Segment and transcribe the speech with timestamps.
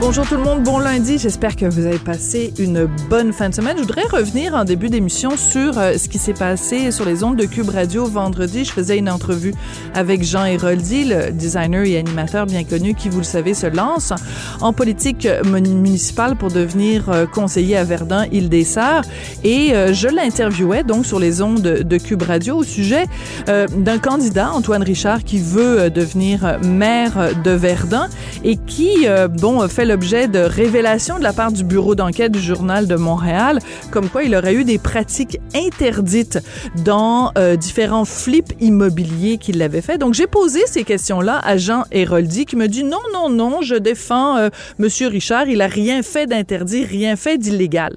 [0.00, 1.18] Bonjour tout le monde, bon lundi.
[1.18, 3.76] J'espère que vous avez passé une bonne fin de semaine.
[3.76, 7.36] Je voudrais revenir en début d'émission sur euh, ce qui s'est passé sur les ondes
[7.36, 8.64] de Cube Radio vendredi.
[8.64, 9.52] Je faisais une entrevue
[9.94, 14.14] avec Jean Héroldi, le designer et animateur bien connu qui, vous le savez, se lance
[14.62, 19.02] en politique municipale pour devenir euh, conseiller à Verdun, Île-des-Sœurs.
[19.44, 23.04] Et euh, je l'interviewais donc sur les ondes de Cube Radio au sujet
[23.46, 28.08] d'un candidat, Antoine Richard, qui veut devenir maire de Verdun
[28.44, 29.06] et qui,
[29.38, 33.58] bon, fait l'objet de révélations de la part du bureau d'enquête du Journal de Montréal,
[33.90, 36.38] comme quoi il aurait eu des pratiques interdites
[36.84, 39.98] dans euh, différents flips immobiliers qu'il avait fait.
[39.98, 43.74] Donc j'ai posé ces questions-là à Jean Héroldi qui me dit non, non, non, je
[43.74, 47.96] défends euh, Monsieur Richard, il a rien fait d'interdit, rien fait d'illégal.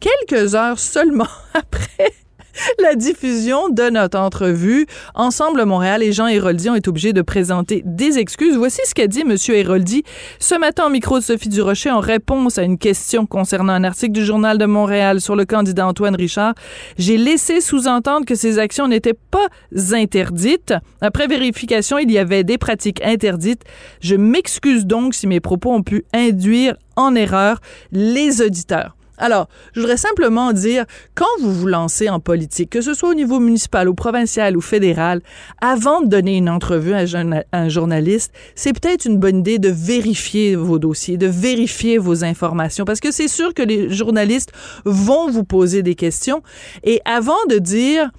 [0.00, 2.12] Quelques heures seulement après
[2.82, 4.86] la diffusion de notre entrevue.
[5.14, 8.56] Ensemble Montréal et Jean Héroldi ont été obligés de présenter des excuses.
[8.56, 9.36] Voici ce qu'a dit M.
[9.48, 10.02] Héroldi
[10.38, 14.12] ce matin au micro de Sophie Durocher en réponse à une question concernant un article
[14.12, 16.54] du Journal de Montréal sur le candidat Antoine Richard.
[16.98, 19.48] J'ai laissé sous-entendre que ces actions n'étaient pas
[19.92, 20.74] interdites.
[21.00, 23.62] Après vérification, il y avait des pratiques interdites.
[24.00, 27.58] Je m'excuse donc si mes propos ont pu induire en erreur
[27.90, 28.96] les auditeurs.
[29.22, 30.84] Alors, je voudrais simplement dire,
[31.14, 34.60] quand vous vous lancez en politique, que ce soit au niveau municipal ou provincial ou
[34.60, 35.22] fédéral,
[35.60, 37.04] avant de donner une entrevue à
[37.52, 42.84] un journaliste, c'est peut-être une bonne idée de vérifier vos dossiers, de vérifier vos informations,
[42.84, 44.50] parce que c'est sûr que les journalistes
[44.84, 46.42] vont vous poser des questions.
[46.82, 48.10] Et avant de dire,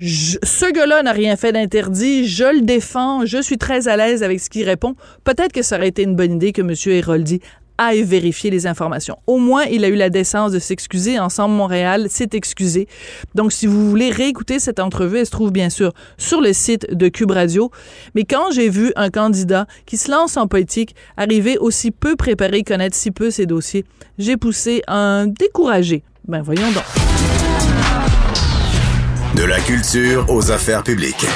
[0.00, 4.40] ce gars-là n'a rien fait d'interdit, je le défends, je suis très à l'aise avec
[4.40, 4.96] ce qu'il répond.
[5.24, 6.74] Peut-être que ça aurait été une bonne idée que M.
[6.94, 7.40] Héroldi
[7.78, 9.16] aille vérifier les informations.
[9.26, 11.18] Au moins, il a eu la décence de s'excuser.
[11.18, 12.88] Ensemble Montréal s'est excusé.
[13.34, 16.92] Donc, si vous voulez réécouter cette entrevue, elle se trouve bien sûr sur le site
[16.94, 17.70] de Cube Radio.
[18.14, 22.62] Mais quand j'ai vu un candidat qui se lance en politique arriver aussi peu préparé,
[22.62, 23.84] connaître si peu ses dossiers,
[24.18, 26.02] j'ai poussé un découragé.
[26.26, 26.84] Ben, voyons donc.
[29.36, 31.26] De la culture aux affaires publiques.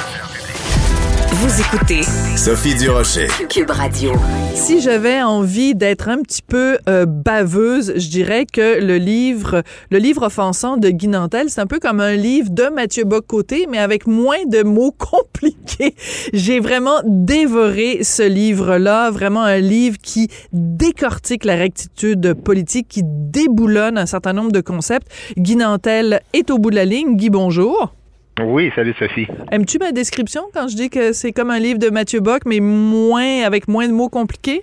[1.40, 2.02] Vous écoutez
[2.36, 3.28] Sophie Durocher.
[3.48, 4.10] Cube Radio.
[4.54, 9.62] Si j'avais envie d'être un petit peu euh, baveuse, je dirais que le livre,
[9.92, 13.68] le livre offensant de Guy Nantel, c'est un peu comme un livre de Mathieu Bocoté,
[13.70, 15.94] mais avec moins de mots compliqués.
[16.32, 23.96] J'ai vraiment dévoré ce livre-là, vraiment un livre qui décortique la rectitude politique, qui déboulonne
[23.96, 25.06] un certain nombre de concepts.
[25.36, 27.14] Guy Nantel est au bout de la ligne.
[27.14, 27.94] Guy, bonjour.
[28.40, 29.26] Oui, salut Sophie.
[29.50, 32.60] Aimes-tu ma description quand je dis que c'est comme un livre de Mathieu Bock, mais
[32.60, 34.62] moins avec moins de mots compliqués?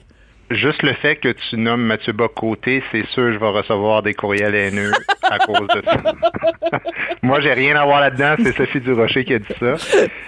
[0.51, 4.13] Juste le fait que tu nommes Mathieu Bock-Côté, c'est sûr que je vais recevoir des
[4.13, 4.91] courriels haineux
[5.23, 6.13] à cause de ça.
[7.23, 9.75] Moi, j'ai rien à voir là-dedans, c'est Sophie Durocher qui a dit ça.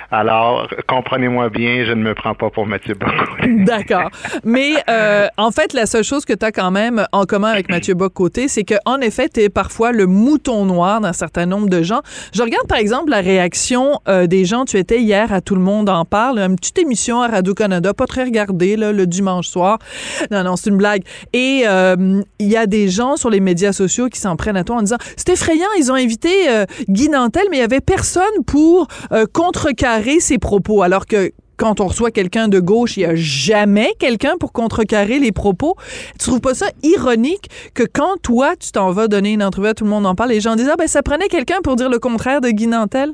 [0.10, 3.48] Alors, comprenez-moi bien, je ne me prends pas pour Mathieu Bock-Côté.
[3.64, 4.10] D'accord.
[4.44, 7.70] Mais euh, en fait, la seule chose que tu as quand même en commun avec
[7.70, 11.84] Mathieu Bock-Côté, c'est qu'en effet, tu es parfois le mouton noir d'un certain nombre de
[11.84, 12.02] gens.
[12.34, 14.66] Je regarde par exemple la réaction euh, des gens.
[14.66, 18.08] Tu étais hier à Tout le monde en parle, une petite émission à Radio-Canada, pas
[18.08, 19.78] très regardée, là, le dimanche soir.
[20.32, 21.04] Non, non, c'est une blague.
[21.34, 24.64] Et euh, il y a des gens sur les médias sociaux qui s'en prennent à
[24.64, 27.82] toi en disant c'est effrayant, ils ont invité euh, Guy Nantel, mais il y avait
[27.82, 30.82] personne pour euh, contrecarrer ses propos.
[30.82, 35.18] Alors que quand on reçoit quelqu'un de gauche, il n'y a jamais quelqu'un pour contrecarrer
[35.18, 35.76] les propos.
[36.20, 39.84] Tu trouves pas ça ironique que quand toi, tu t'en vas donner une entrevue tout
[39.84, 41.98] le monde en parle, les gens disent, ah ben, ça prenait quelqu'un pour dire le
[41.98, 43.14] contraire de Guy Nantel?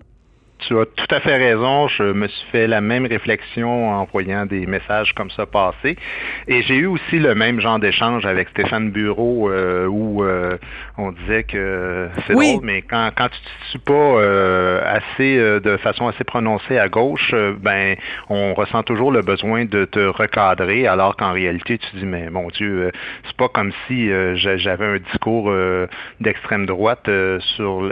[0.67, 1.87] Tu as tout à fait raison.
[1.87, 5.95] Je me suis fait la même réflexion en voyant des messages comme ça passer.
[6.47, 10.57] Et j'ai eu aussi le même genre d'échange avec Stéphane Bureau euh, où euh,
[10.97, 15.77] on disait que c'est drôle, mais quand, quand tu ne suis pas euh, assez de
[15.77, 17.95] façon assez prononcée à gauche, ben
[18.29, 22.47] on ressent toujours le besoin de te recadrer, alors qu'en réalité, tu dis mais mon
[22.49, 22.91] Dieu,
[23.25, 25.53] c'est pas comme si j'avais un discours
[26.19, 27.09] d'extrême droite
[27.55, 27.83] sur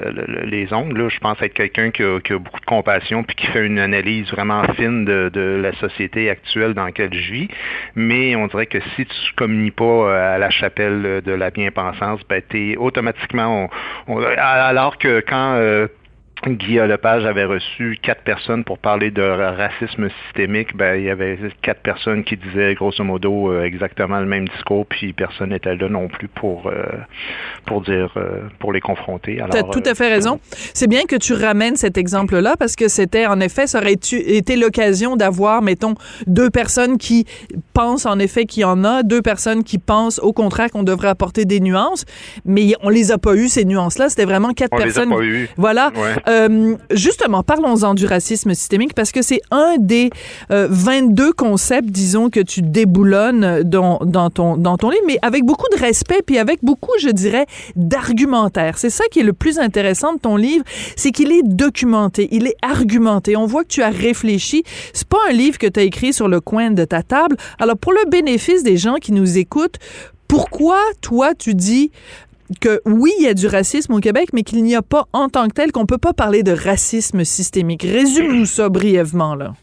[0.45, 1.09] les ongles.
[1.09, 4.63] Je pense être quelqu'un qui qui a beaucoup compassion puis qui fait une analyse vraiment
[4.75, 7.47] fine de, la société actuelle dans laquelle je vis.
[7.95, 12.21] Mais on dirait que si tu communies pas euh, à la chapelle de la bien-pensance,
[12.29, 13.69] ben, es automatiquement...
[14.37, 15.55] alors que quand...
[15.55, 15.87] Euh,
[16.47, 21.37] Guillaume Lepage avait reçu quatre personnes pour parler de racisme systémique, ben, il y avait
[21.61, 25.87] quatre personnes qui disaient grosso modo euh, exactement le même discours, puis personne n'était là
[25.87, 26.83] non plus pour, euh,
[27.65, 29.39] pour dire, euh, pour les confronter.
[29.51, 30.39] Tu as tout à fait raison.
[30.73, 34.55] C'est bien que tu ramènes cet exemple-là parce que c'était, en effet, ça aurait été
[34.55, 35.93] l'occasion d'avoir, mettons,
[36.25, 37.25] deux personnes qui
[37.73, 41.09] pensent en effet qu'il y en a, deux personnes qui pensent au contraire qu'on devrait
[41.09, 42.05] apporter des nuances,
[42.45, 44.09] mais on les a pas eu ces nuances-là.
[44.09, 45.09] C'était vraiment quatre on personnes.
[45.09, 45.49] Les a pas eu.
[45.57, 45.91] Voilà.
[46.31, 50.09] Euh, justement, parlons-en du racisme systémique parce que c'est un des
[50.51, 53.99] euh, 22 concepts, disons, que tu déboulonnes dans,
[54.33, 57.45] ton, dans ton livre, mais avec beaucoup de respect puis avec beaucoup, je dirais,
[57.75, 58.77] d'argumentaire.
[58.77, 60.63] C'est ça qui est le plus intéressant de ton livre,
[60.95, 63.35] c'est qu'il est documenté, il est argumenté.
[63.35, 64.63] On voit que tu as réfléchi.
[64.93, 67.35] C'est pas un livre que tu as écrit sur le coin de ta table.
[67.59, 69.77] Alors, pour le bénéfice des gens qui nous écoutent,
[70.27, 71.91] pourquoi toi tu dis
[72.59, 75.29] que oui, il y a du racisme au Québec, mais qu'il n'y a pas en
[75.29, 77.83] tant que tel qu'on peut pas parler de racisme systémique.
[77.83, 79.53] Résume-nous ça brièvement là.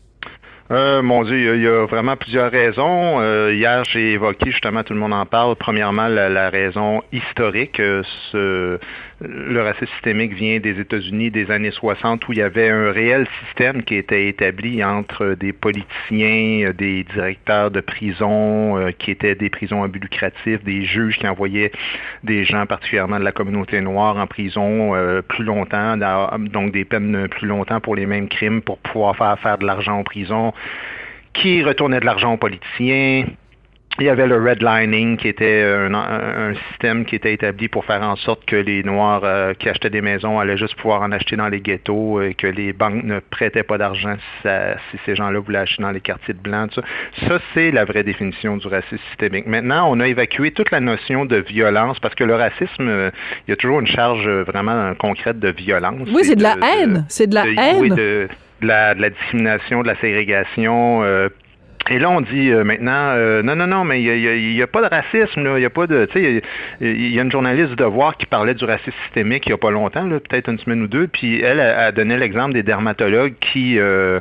[0.71, 3.21] Euh, mon Dieu, il y, a vraiment plusieurs raisons.
[3.21, 5.57] Euh, hier, j'ai évoqué justement, tout le monde en parle.
[5.57, 7.81] Premièrement, la, la raison historique.
[7.81, 8.79] Euh, ce,
[9.21, 13.27] le racisme systémique vient des États-Unis des années 60 où il y avait un réel
[13.45, 19.51] système qui était établi entre des politiciens, des directeurs de prison euh, qui étaient des
[19.51, 21.73] prisons à but lucratif, des juges qui envoyaient
[22.23, 25.97] des gens particulièrement de la communauté noire en prison euh, plus longtemps,
[26.39, 29.99] donc des peines plus longtemps pour les mêmes crimes pour pouvoir faire faire de l'argent
[29.99, 30.53] en prison
[31.35, 33.25] qui retournait de l'argent aux politiciens?
[34.01, 38.03] Il y avait le redlining qui était un, un, système qui était établi pour faire
[38.03, 41.35] en sorte que les Noirs euh, qui achetaient des maisons allaient juste pouvoir en acheter
[41.35, 44.49] dans les ghettos et que les banques ne prêtaient pas d'argent si,
[44.91, 46.71] si, ces gens-là voulaient acheter dans les quartiers de blancs.
[46.75, 46.83] Ça,
[47.27, 49.47] ça c'est la vraie définition du racisme systémique.
[49.47, 53.11] Maintenant, on a évacué toute la notion de violence parce que le racisme, euh,
[53.47, 56.09] il y a toujours une charge vraiment concrète de violence.
[56.13, 57.05] Oui, c'est de, la haine.
[57.09, 57.81] C'est de la de, haine.
[57.81, 58.29] Oui, de,
[58.61, 61.03] de, la, de la discrimination, de la ségrégation.
[61.03, 61.29] Euh,
[61.91, 64.67] et là, on dit euh, maintenant, euh, non, non, non, mais il n'y a, a,
[64.67, 65.59] pas de racisme, là.
[65.59, 66.43] Il y a pas de, tu sais,
[66.81, 69.59] il y a une journaliste de Devoir qui parlait du racisme systémique il n'y a
[69.59, 73.35] pas longtemps, peut-être une semaine ou deux, puis elle a, a donné l'exemple des dermatologues
[73.41, 74.21] qui, euh,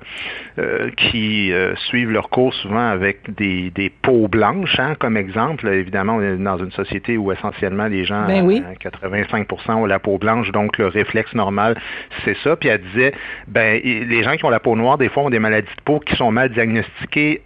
[0.95, 1.51] qui
[1.87, 5.67] suivent leur cours souvent avec des, des peaux blanches, hein, comme exemple.
[5.67, 8.63] Évidemment, on est dans une société où essentiellement les gens, ben oui.
[8.83, 11.77] 85% ont la peau blanche, donc le réflexe normal,
[12.23, 12.55] c'est ça.
[12.55, 13.13] Puis elle disait,
[13.47, 15.99] ben, les gens qui ont la peau noire, des fois, ont des maladies de peau
[15.99, 17.41] qui sont mal diagnostiquées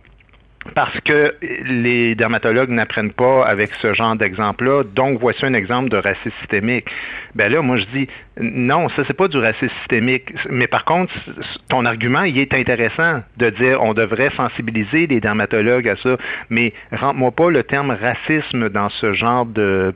[0.76, 1.36] parce que
[1.66, 4.84] les dermatologues n'apprennent pas avec ce genre d'exemple-là.
[4.84, 6.86] Donc, voici un exemple de racisme systémique.
[7.36, 8.08] Ben là, moi, je dis,
[8.40, 10.32] non, ça, c'est pas du racisme systémique.
[10.50, 11.14] Mais par contre,
[11.70, 16.18] ton argument, il est intéressant de dire, on devrait sensibiliser les dermatologues à ça.
[16.50, 19.94] Mais rentre-moi pas le terme racisme dans ce genre de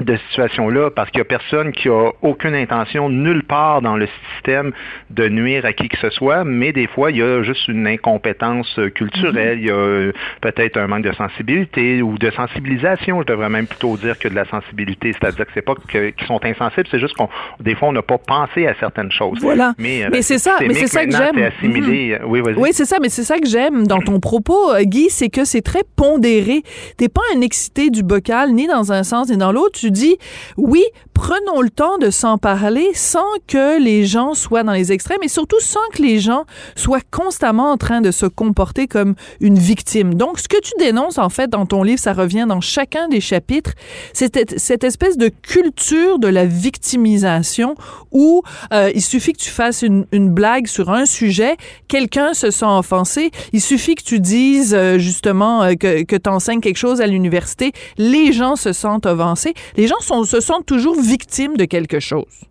[0.00, 4.08] de situation-là parce qu'il n'y a personne qui a aucune intention nulle part dans le
[4.32, 4.72] système
[5.10, 7.86] de nuire à qui que ce soit, mais des fois, il y a juste une
[7.86, 9.62] incompétence culturelle, mm -hmm.
[9.62, 13.96] il y a peut-être un manque de sensibilité ou de sensibilisation, je devrais même plutôt
[13.96, 17.28] dire que de la sensibilité, c'est-à-dire que c'est pas qu'ils sont insensibles, c'est juste qu'on
[17.60, 19.38] des fois on n'a pas pensé à certaines choses.
[19.40, 19.74] Voilà.
[19.78, 21.38] Mais, mais c'est ça, mais c'est ça que j'aime.
[21.62, 22.18] Mm -hmm.
[22.32, 24.62] Oui, oui c'est ça, mais c'est ça que j'aime dans ton propos,
[24.92, 26.56] Guy, c'est que c'est très pondéré.
[26.98, 30.16] T'es pas un excité du bocal ni dans un sens ni dans l'autre tu dis,
[30.56, 30.82] oui,
[31.12, 35.28] prenons le temps de s'en parler sans que les gens soient dans les extrêmes et
[35.28, 36.44] surtout sans que les gens
[36.74, 40.14] soient constamment en train de se comporter comme une victime.
[40.14, 43.20] Donc, ce que tu dénonces, en fait, dans ton livre, ça revient dans chacun des
[43.20, 43.72] chapitres,
[44.14, 47.74] c'est cette espèce de culture de la victimisation
[48.10, 48.42] où
[48.72, 51.56] euh, il suffit que tu fasses une, blague sur un sujet,
[51.88, 56.30] quelqu'un se sent offensé, il suffit que tu dises euh, justement euh, que, que tu
[56.30, 60.66] enseignes quelque chose à l'université, les gens se sentent offensés, les gens sont, se sentent
[60.66, 62.46] toujours victimes de quelque chose.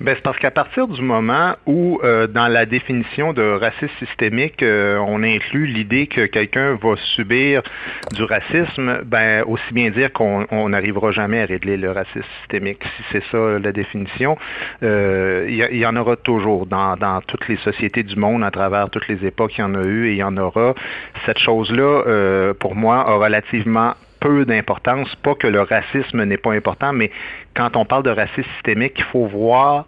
[0.00, 4.62] Ben, c'est parce qu'à partir du moment où, euh, dans la définition de racisme systémique,
[4.62, 7.62] euh, on inclut l'idée que quelqu'un va subir
[8.12, 12.82] du racisme, ben, aussi bien dire qu'on n'arrivera jamais à régler le racisme systémique.
[12.96, 14.36] Si c'est ça la définition,
[14.82, 18.50] euh, il y, y, en aura toujours dans, dans, toutes les sociétés du monde, à
[18.50, 20.74] travers toutes les époques, il y en a eu et il y en aura.
[21.26, 25.14] Cette chose-là, pour moi, a relativement peu d'importance.
[25.16, 27.10] Pas que le racisme n'est pas important, mais
[27.54, 29.86] quand on parle de racisme systémique, il faut voir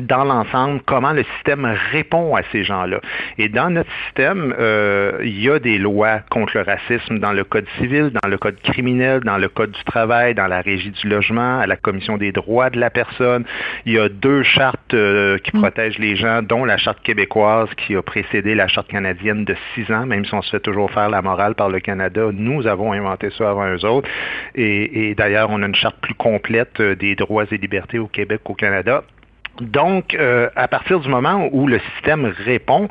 [0.00, 3.00] dans l'ensemble comment le système répond à ces gens-là.
[3.38, 7.44] Et dans notre système, euh, il y a des lois contre le racisme dans le
[7.44, 11.08] code civil, dans le code criminel, dans le code du travail, dans la régie du
[11.08, 13.44] logement, à la commission des droits de la personne.
[13.84, 15.60] Il y a deux chartes euh, qui mmh.
[15.60, 19.90] protègent les gens, dont la charte québécoise qui a précédé la charte canadienne de six
[19.92, 22.28] ans, même si on se fait toujours faire la morale par le Canada.
[22.32, 24.08] Nous avons inventé ça avant eux autres.
[24.54, 28.40] Et, et d'ailleurs, on a une charte plus complète des droits et libertés au Québec
[28.44, 29.02] qu'au Canada.
[29.60, 32.88] Donc, euh, à partir du moment où le système répond,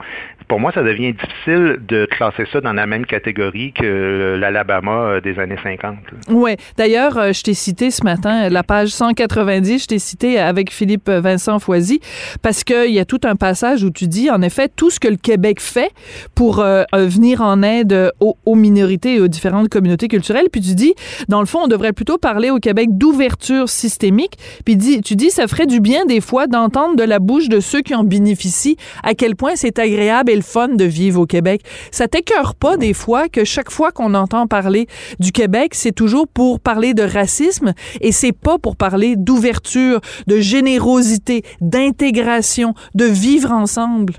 [0.48, 5.22] pour moi, ça devient difficile de classer ça dans la même catégorie que l'Alabama euh,
[5.22, 5.98] des années 50.
[6.30, 6.56] Oui.
[6.78, 11.10] D'ailleurs, euh, je t'ai cité ce matin la page 190, je t'ai cité avec Philippe
[11.10, 12.00] Vincent Foisy,
[12.42, 15.08] parce qu'il y a tout un passage où tu dis, en effet, tout ce que
[15.08, 15.92] le Québec fait
[16.36, 20.48] pour euh, venir en aide aux, aux, minorités et aux différentes communautés culturelles.
[20.52, 20.94] Puis tu dis,
[21.28, 24.38] dans le fond, on devrait plutôt parler au Québec d'ouverture systémique.
[24.64, 27.82] Puis tu dis, ça ferait du bien des fois d'entendre de la bouche de ceux
[27.82, 31.62] qui en bénéficient à quel point c'est agréable le fun de vivre au Québec.
[31.92, 34.88] Ça t'écœure pas des fois que chaque fois qu'on entend parler
[35.20, 40.40] du Québec, c'est toujours pour parler de racisme et c'est pas pour parler d'ouverture, de
[40.40, 44.14] générosité, d'intégration, de vivre ensemble?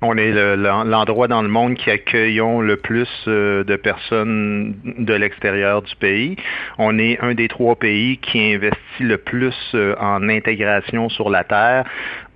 [0.00, 5.82] On est l'endroit dans le monde qui accueillons le plus euh, de personnes de l'extérieur
[5.82, 6.36] du pays.
[6.78, 11.42] On est un des trois pays qui investit le plus euh, en intégration sur la
[11.42, 11.84] Terre.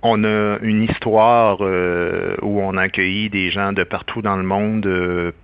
[0.01, 4.43] On a une histoire euh, où on a accueilli des gens de partout dans le
[4.43, 4.83] monde,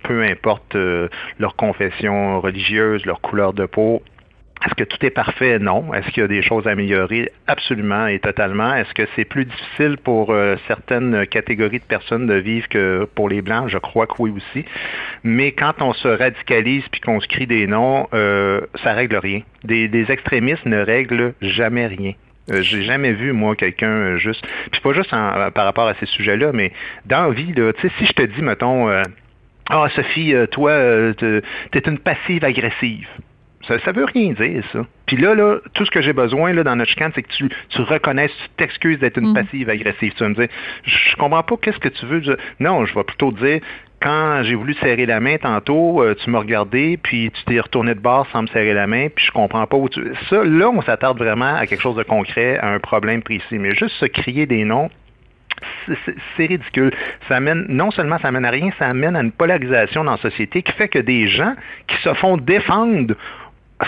[0.02, 0.76] peu importe
[1.38, 4.02] leur confession religieuse, leur couleur de peau,
[4.66, 5.58] est-ce que tout est parfait?
[5.58, 5.94] Non.
[5.94, 7.32] Est-ce qu'il y a des choses à améliorer?
[7.46, 8.74] Absolument et totalement.
[8.74, 13.30] Est-ce que c'est plus difficile pour euh, certaines catégories de personnes de vivre que pour
[13.30, 13.68] les Blancs?
[13.68, 14.66] Je crois que oui aussi.
[15.24, 19.40] Mais quand on se radicalise puis qu'on se crie des noms, euh, ça règle rien.
[19.64, 22.12] Des, extrémistes ne règlent jamais rien.
[22.50, 24.46] Euh, j'ai jamais vu, moi, quelqu'un juste.
[24.72, 26.72] Puis pas juste par rapport à ces sujets-là, mais
[27.06, 28.90] dans la vie, là, si je te dis, mettons,
[29.70, 33.08] Ah, Sophie, toi, t'es une passive agressive.
[33.68, 34.86] Ça ne veut rien dire, ça.
[35.06, 37.48] Puis là, là, tout ce que j'ai besoin là, dans notre chicane, c'est que tu,
[37.68, 39.34] tu reconnaisses, tu t'excuses d'être une mm.
[39.34, 40.12] passive agressive.
[40.14, 40.48] Tu vas me dire,
[40.84, 42.22] je comprends pas qu'est-ce que tu veux.
[42.58, 43.60] Non, je vais plutôt dire,
[44.00, 47.94] quand j'ai voulu serrer la main tantôt, euh, tu m'as regardé, puis tu t'es retourné
[47.94, 50.02] de bord sans me serrer la main, puis je comprends pas où tu...
[50.30, 53.58] Ça, là, on s'attarde vraiment à quelque chose de concret, à un problème précis.
[53.58, 54.88] Mais juste se crier des noms,
[56.36, 56.92] c'est ridicule.
[57.28, 60.18] Ça amène, non seulement ça amène à rien, ça amène à une polarisation dans la
[60.18, 61.54] société qui fait que des gens
[61.86, 63.14] qui se font défendre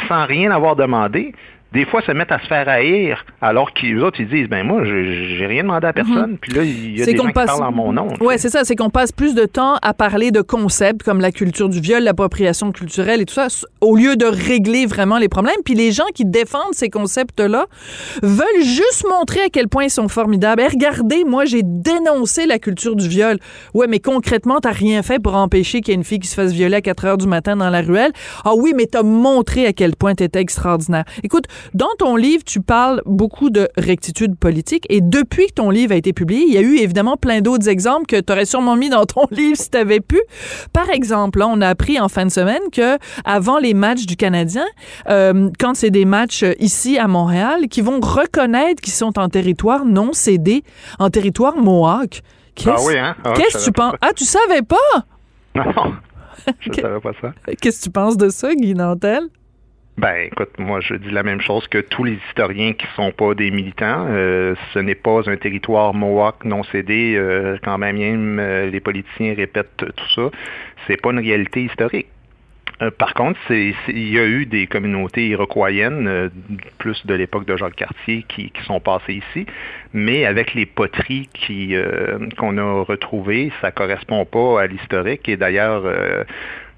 [0.09, 1.33] sans rien avoir demandé,
[1.73, 4.85] des fois se mettent à se faire haïr, alors qu'ils autres, ils disent, ben moi,
[4.85, 6.33] j'ai rien demandé à personne.
[6.33, 6.39] Mhm.
[6.39, 8.09] Puis là, il y a des gens qui parlent en mon nom.
[8.21, 8.65] Oui, c'est ça.
[8.65, 12.03] C'est qu'on passe plus de temps à parler de concepts comme la culture du viol,
[12.03, 13.49] l'appropriation culturelle et tout ça,
[13.81, 15.57] au lieu de régler vraiment les problèmes.
[15.65, 17.67] Puis les gens qui défendent ces concepts-là
[18.23, 20.63] veulent juste montrer à quel point ils sont formidables.
[20.63, 23.39] Et regardez, moi, j'ai dénoncé la culture du viol.
[23.75, 26.35] Ouais, mais concrètement, t'as rien fait pour empêcher qu'il y ait une fille qui se
[26.35, 28.13] fasse violer à 4 heures du matin dans la ruelle.
[28.45, 31.05] Ah oui, mais t'as montré à quel point t'étais extraordinaire.
[31.23, 35.93] Écoute, dans ton livre, tu parles beaucoup de rectitude politique et depuis que ton livre
[35.93, 38.77] a été publié, il y a eu évidemment plein d'autres exemples que tu aurais sûrement
[38.77, 40.21] mis dans ton livre si tu avais pu.
[40.73, 44.65] Par exemple, on a appris en fin de semaine que avant les matchs du Canadien,
[45.09, 49.85] euh, quand c'est des matchs ici à Montréal, qui vont reconnaître qu'ils sont en territoire
[49.85, 50.63] non cédé,
[50.99, 52.23] en territoire Mohawk.
[52.67, 53.17] Ah oui, hein?
[53.25, 53.95] Ah, Qu'est-ce que tu penses?
[54.01, 54.77] Ah, tu savais pas?
[55.55, 55.65] Non,
[56.61, 57.33] je savais pas ça.
[57.61, 59.29] Qu'est-ce que tu penses de ça, Guy Nantel?
[59.99, 63.35] Ben, écoute, moi, je dis la même chose que tous les historiens qui sont pas
[63.35, 64.07] des militants.
[64.09, 68.81] Euh, ce n'est pas un territoire Mohawk non cédé, euh, quand même, même euh, les
[68.81, 70.31] politiciens répètent tout ça.
[70.87, 72.07] C'est pas une réalité historique.
[72.99, 76.31] par contre, il y a eu des communautés iroquoiennes,
[76.79, 79.47] plus de l'époque de Jacques Cartier, qui, qui, sont passées ici,
[79.93, 81.77] mais avec les poteries qui
[82.39, 85.29] qu'on a retrouvées, ça correspond pas à l'historique.
[85.29, 85.85] Et d'ailleurs,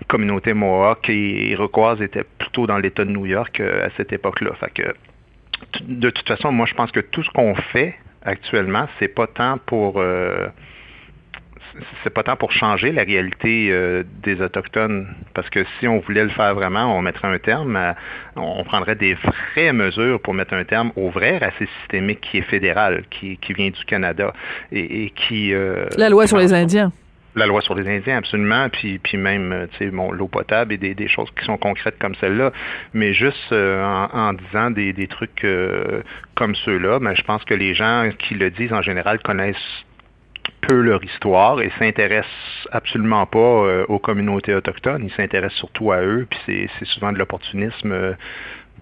[0.08, 4.52] communauté Mohawk et iroquoise était plutôt dans l'État de New York euh, à cette époque-là.
[4.60, 4.94] Fait que,
[5.82, 9.58] de toute façon, moi, je pense que tout ce qu'on fait actuellement, c'est pas tant
[9.58, 10.46] pour euh,
[12.04, 16.22] c'est pas tant pour changer la réalité euh, des autochtones, parce que si on voulait
[16.22, 17.94] le faire vraiment, on mettrait un terme,
[18.36, 22.42] on prendrait des vraies mesures pour mettre un terme au vrai racisme systémique qui est
[22.42, 24.32] fédéral, qui, vient du Canada
[24.70, 25.52] et, qui
[25.96, 26.92] la loi sur les Indiens
[27.36, 30.94] la loi sur les Indiens, absolument, puis, puis même, euh, bon, l'eau potable et des,
[30.94, 32.52] des, choses qui sont concrètes comme celle-là.
[32.92, 36.02] Mais juste euh, en, disant des, des trucs euh,
[36.34, 39.56] comme ceux-là, ben, je pense que les gens qui le disent en général connaissent
[40.60, 45.04] peu leur histoire et s'intéressent absolument pas aux communautés autochtones.
[45.04, 48.16] Ils s'intéressent surtout à eux, puis c'est souvent de l'opportunisme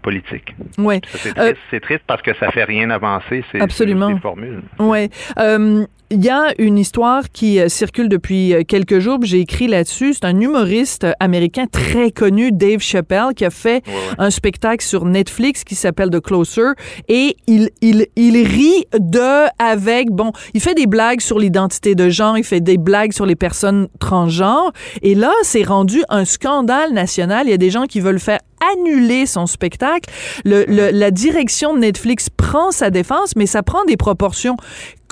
[0.03, 0.55] politique.
[0.79, 1.01] Oui.
[1.05, 4.19] C'est triste, triste, parce que ça fait rien avancer, ces, Absolument.
[4.19, 4.63] formules.
[4.79, 5.09] Oui.
[5.39, 9.67] Euh, il y a une histoire qui euh, circule depuis euh, quelques jours, j'ai écrit
[9.67, 10.15] là-dessus.
[10.15, 13.83] C'est un humoriste américain très connu, Dave Chappelle, qui a fait
[14.19, 16.73] un spectacle sur Netflix qui s'appelle The Closer
[17.09, 22.09] et il, il, il rit de, avec, bon, il fait des blagues sur l'identité de
[22.11, 26.93] genre, il fait des blagues sur les personnes transgenres et là, c'est rendu un scandale
[26.93, 27.47] national.
[27.47, 28.41] Il y a des gens qui veulent faire
[28.75, 30.11] annuler son spectacle.
[30.45, 34.57] Le, la direction de Netflix prend sa défense, mais ça prend des proportions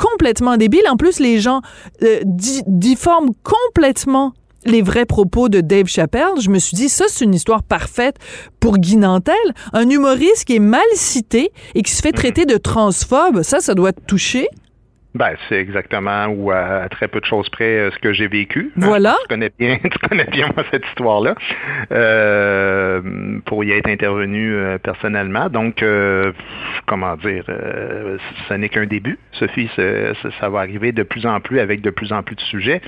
[0.01, 0.89] complètement débiles.
[0.89, 1.61] En plus, les gens
[2.03, 4.33] euh, difforment complètement
[4.65, 8.17] les vrais propos de Dave Chappelle, je me suis dit, ça, c'est une histoire parfaite
[8.61, 9.35] pour Guy Nantel,
[9.73, 13.43] un humoriste qui est mal cité et qui se fait traiter de transphobe.
[13.43, 14.49] Ça, ça doit te toucher.
[15.15, 18.71] Ben, c'est exactement ou à, très peu de choses près euh, ce que j'ai vécu.
[18.77, 18.81] Hein.
[18.87, 19.17] Voilà.
[19.23, 21.35] tu connais bien, tu connais bien moi cette histoire-là.
[21.93, 23.01] Euh,
[23.45, 25.49] pour y être intervenu euh, personnellement.
[25.49, 26.33] Donc, euh,
[26.87, 27.45] comment dire,
[28.49, 29.19] ce n'est qu'un début.
[29.33, 32.81] Sophie, ça va arriver de plus en plus avec de plus en plus de sujets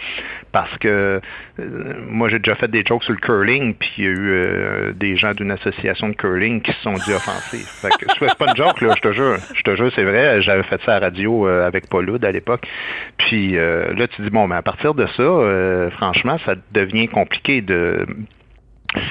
[0.52, 1.21] parce que
[2.09, 5.17] moi j'ai déjà fait des jokes sur le curling, puis il y a eu des
[5.17, 7.59] gens d'une association de curling qui se sont dit offensés.
[7.83, 10.41] Fait que c'est pas une joke là, je te jure, je te jure, c'est vrai.
[10.41, 12.67] J'avais fait ça à la radio avec Paul à l'époque.
[13.19, 17.09] Puis euh, là, tu dis, bon, mais à partir de ça, euh, franchement, ça devient
[17.09, 18.07] compliqué de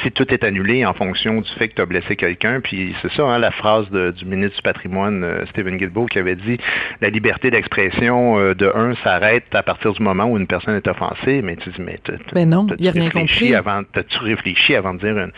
[0.03, 3.11] si tout est annulé en fonction du fait que tu as blessé quelqu'un, puis c'est
[3.13, 6.57] ça, hein, la phrase du ministre du patrimoine, euh, Stephen Guilbeault, qui avait dit
[7.01, 10.87] la liberté d'expression euh, de un s'arrête à partir du moment où une personne est
[10.87, 11.99] offensée, mais tu dis, mais
[12.33, 13.55] ben non, il a rien compris.
[13.55, 15.31] Avant, t'as-tu réfléchi avant de dire une,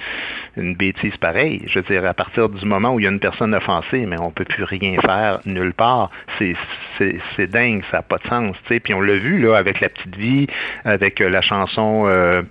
[0.58, 1.62] une, bêtise pareille?
[1.68, 4.20] Je veux dire, à partir du moment où il y a une personne offensée, mais
[4.20, 6.10] on peut plus rien faire nulle part.
[6.38, 6.56] C'est,
[6.98, 8.80] c'est, c'est dingue, ça n'a pas de sens, tu sais.
[8.80, 10.48] Puis on l'a vu, là, avec La Petite Vie,
[10.84, 12.44] avec euh, la chanson...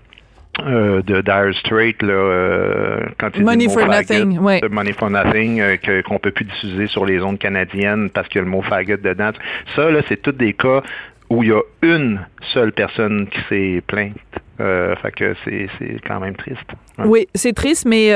[0.61, 4.61] Euh, de Dire Straits là, euh, quand il Money for nothing, ouais.
[4.71, 8.41] Money for nothing euh, que, qu'on peut plus diffuser sur les ondes canadiennes parce qu'il
[8.41, 9.33] y a le mot faggot dedans.
[9.75, 10.83] Ça là, c'est tous des cas
[11.31, 12.21] où il y a une
[12.53, 14.13] seule personne qui s'est plainte.
[14.61, 16.61] Euh, fait que c'est, c'est quand même triste.
[16.99, 18.15] Oui, c'est triste, mais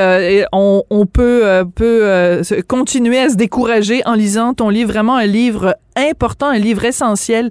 [0.53, 5.75] on, on, peut, peut continuer à se décourager en lisant ton livre, vraiment un livre
[5.95, 7.49] important, un livre essentiel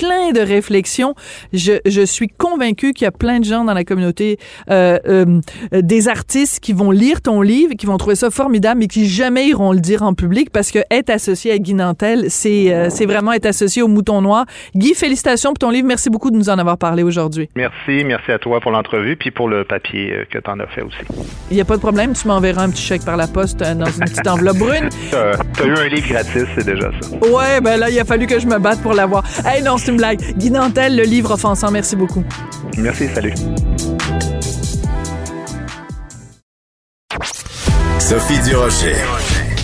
[0.00, 1.14] plein de réflexions.
[1.52, 4.38] Je, je suis convaincue qu'il y a plein de gens dans la communauté,
[4.70, 5.40] euh, euh,
[5.72, 9.48] des artistes qui vont lire ton livre, qui vont trouver ça formidable, mais qui jamais
[9.48, 13.04] iront le dire en public parce que être associé à Guy Nantel, c'est euh, c'est
[13.04, 14.46] vraiment être associé au mouton noir.
[14.74, 15.86] Guy, félicitations pour ton livre.
[15.86, 17.50] Merci beaucoup de nous en avoir parlé aujourd'hui.
[17.54, 20.82] Merci, merci à toi pour l'entrevue puis pour le papier que tu en as fait
[20.82, 20.96] aussi.
[21.50, 23.84] Il n'y a pas de problème, tu m'enverras un petit chèque par la poste dans
[23.84, 24.88] une petite enveloppe brune.
[25.10, 27.28] tu as, eu un livre gratis, c'est déjà ça.
[27.28, 29.24] Ouais, ben là, il a fallu que je me batte pour l'avoir.
[29.44, 30.20] Hey, non, c'est une blague.
[30.38, 31.70] Guy Nantel, le livre offensant.
[31.70, 32.24] Merci beaucoup.
[32.78, 33.34] Merci, salut.
[37.98, 38.96] Sophie Durocher.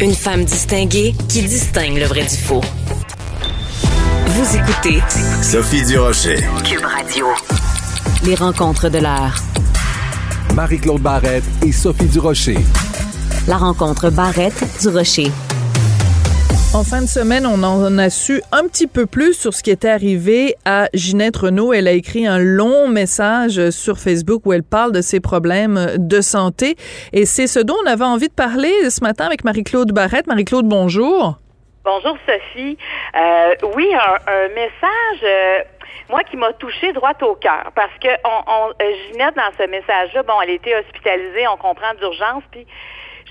[0.00, 2.60] Une femme distinguée qui distingue le vrai du faux.
[4.26, 5.00] Vous écoutez
[5.42, 6.38] Sophie Durocher.
[6.64, 7.26] Cube Radio.
[8.24, 9.42] Les rencontres de l'art.
[10.54, 12.58] Marie-Claude Barrette et Sophie Durocher.
[13.46, 15.30] La rencontre Barrette-Durocher.
[16.74, 19.70] En fin de semaine, on en a su un petit peu plus sur ce qui
[19.70, 21.72] était arrivé à Ginette Renault.
[21.72, 26.20] Elle a écrit un long message sur Facebook où elle parle de ses problèmes de
[26.20, 26.76] santé.
[27.12, 30.26] Et c'est ce dont on avait envie de parler ce matin avec Marie-Claude Barrette.
[30.26, 31.38] Marie-Claude, bonjour.
[31.85, 32.76] Bonjour Sophie.
[33.16, 35.59] Euh, oui, un, message, euh,
[36.11, 40.24] moi qui m'a touché droit au cœur, parce que on, euh, Ginette dans ce message-là,
[40.24, 42.66] bon, elle était hospitalisée, on comprend d'urgence, puis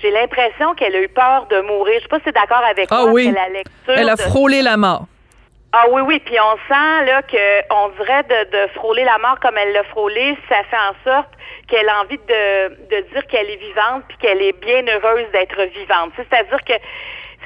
[0.00, 1.94] j'ai l'impression qu'elle a eu peur de mourir.
[1.98, 3.32] Je sais pas si c'est d'accord avec ah, Oui.
[3.32, 5.06] La lecture Elle a frôlé la mort.
[5.72, 9.38] Ah oui, oui, puis on sent là que on dirait de, de frôler la mort
[9.40, 11.28] comme elle l'a frôlé, ça fait en sorte
[11.68, 15.60] qu'elle a envie de, de dire qu'elle est vivante puis qu'elle est bien heureuse d'être
[15.74, 16.12] vivante.
[16.16, 16.72] C'est-à-dire que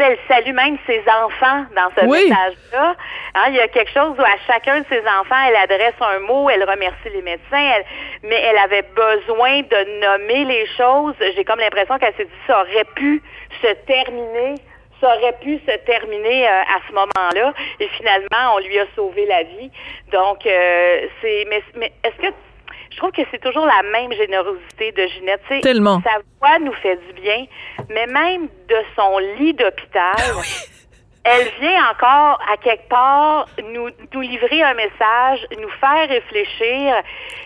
[0.01, 2.95] elle salue même ses enfants dans ce message-là.
[3.35, 6.19] Hein, il y a quelque chose où à chacun de ses enfants, elle adresse un
[6.21, 7.83] mot, elle remercie les médecins,
[8.23, 11.15] mais elle avait besoin de nommer les choses.
[11.37, 13.23] J'ai comme l'impression qu'elle s'est dit ça aurait pu
[13.63, 14.55] se terminer
[15.01, 19.25] ça aurait pu se terminer euh, à ce moment-là et finalement on lui a sauvé
[19.27, 19.71] la vie.
[20.13, 22.35] Donc euh, c'est mais, mais est-ce que
[22.91, 25.43] je trouve que c'est toujours la même générosité de Ginette.
[25.63, 26.03] Tellement.
[26.03, 27.47] Sa voix nous fait du bien,
[27.89, 30.41] mais même de son lit d'hôpital, ah
[31.23, 36.95] elle vient encore à quelque part nous, nous livrer un message, nous faire réfléchir,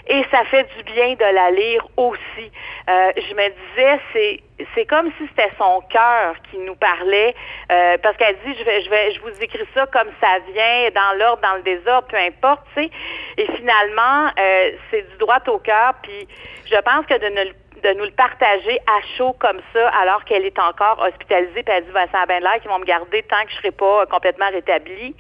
[0.07, 2.51] et ça fait du bien de la lire aussi.
[2.89, 4.41] Euh, je me disais, c'est
[4.75, 7.35] c'est comme si c'était son cœur qui nous parlait,
[7.73, 10.91] euh, parce qu'elle dit, je vais, je vais, je vous écris ça comme ça vient,
[10.95, 12.91] dans l'ordre, dans le désordre, peu importe, tu sais.
[13.37, 16.29] Et finalement, euh, c'est du droit au cœur, puis
[16.67, 17.51] je pense que de ne
[17.85, 21.85] de nous le partager à chaud comme ça, alors qu'elle est encore hospitalisée, puis elle
[21.85, 24.49] dit Vincent ben l'air qu'ils vont me garder tant que je serai pas euh, complètement
[24.51, 25.15] rétablie.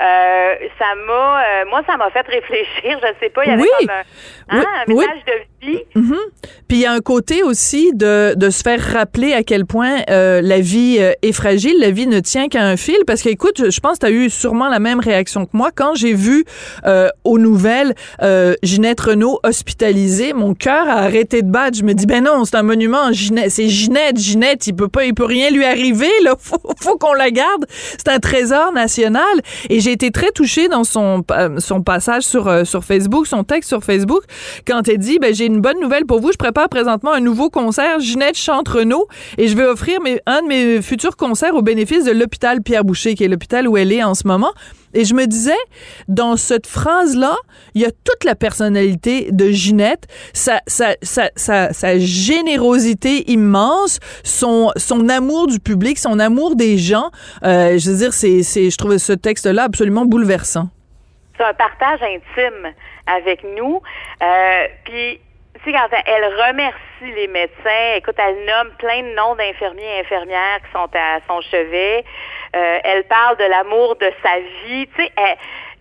[0.00, 3.00] Euh, ça m'a, euh, moi, ça m'a fait réfléchir.
[3.02, 5.82] Je sais pas, il y avait comme un, hein, un message de vie.
[5.96, 6.52] Mm-hmm.
[6.68, 10.02] Puis il y a un côté aussi de, de se faire rappeler à quel point
[10.08, 12.98] euh, la vie est fragile, la vie ne tient qu'à un fil.
[13.06, 15.70] Parce que, écoute, je pense que tu as eu sûrement la même réaction que moi.
[15.74, 16.44] Quand j'ai vu
[17.24, 17.94] aux nouvelles
[18.62, 21.78] Ginette Renault hospitalisée, mon cœur a arrêté de battre.
[21.78, 23.10] Je me dis, ben non, c'est un monument.
[23.48, 24.18] C'est Ginette.
[24.18, 26.10] Ginette, il peut pas, il peut rien lui arriver.
[26.22, 27.66] Là, faut, qu'on la garde.
[27.68, 29.22] C'est un trésor national.
[29.70, 31.22] Et j'ai été très touchée dans son
[31.58, 34.22] son passage sur sur Facebook, son texte sur Facebook,
[34.66, 36.32] quand elle dit, ben j'ai une bonne nouvelle pour vous.
[36.32, 38.00] Je prépare présentement un nouveau concert.
[38.00, 42.04] Ginette chante Renault et je vais offrir mes, un de mes futurs concerts au bénéfice
[42.04, 44.52] de l'hôpital Pierre Boucher, qui est l'hôpital où elle est en ce moment.
[44.94, 45.52] Et je me disais,
[46.08, 47.36] dans cette phrase-là,
[47.74, 54.70] il y a toute la personnalité de Ginette, sa, sa, sa, sa, générosité immense, son,
[54.76, 57.10] son amour du public, son amour des gens.
[57.44, 60.68] Euh, je veux dire, c'est, c'est, je trouvais ce texte-là absolument bouleversant.
[61.36, 62.72] C'est un partage intime
[63.06, 63.80] avec nous.
[64.22, 65.20] Euh, puis
[65.64, 70.00] tu sais, quand elle remercie les médecins, écoute, elle nomme plein de noms d'infirmiers et
[70.00, 72.04] infirmières qui sont à son chevet.
[72.54, 74.86] Euh, elle parle de l'amour de sa vie.
[74.88, 75.12] Tu sais,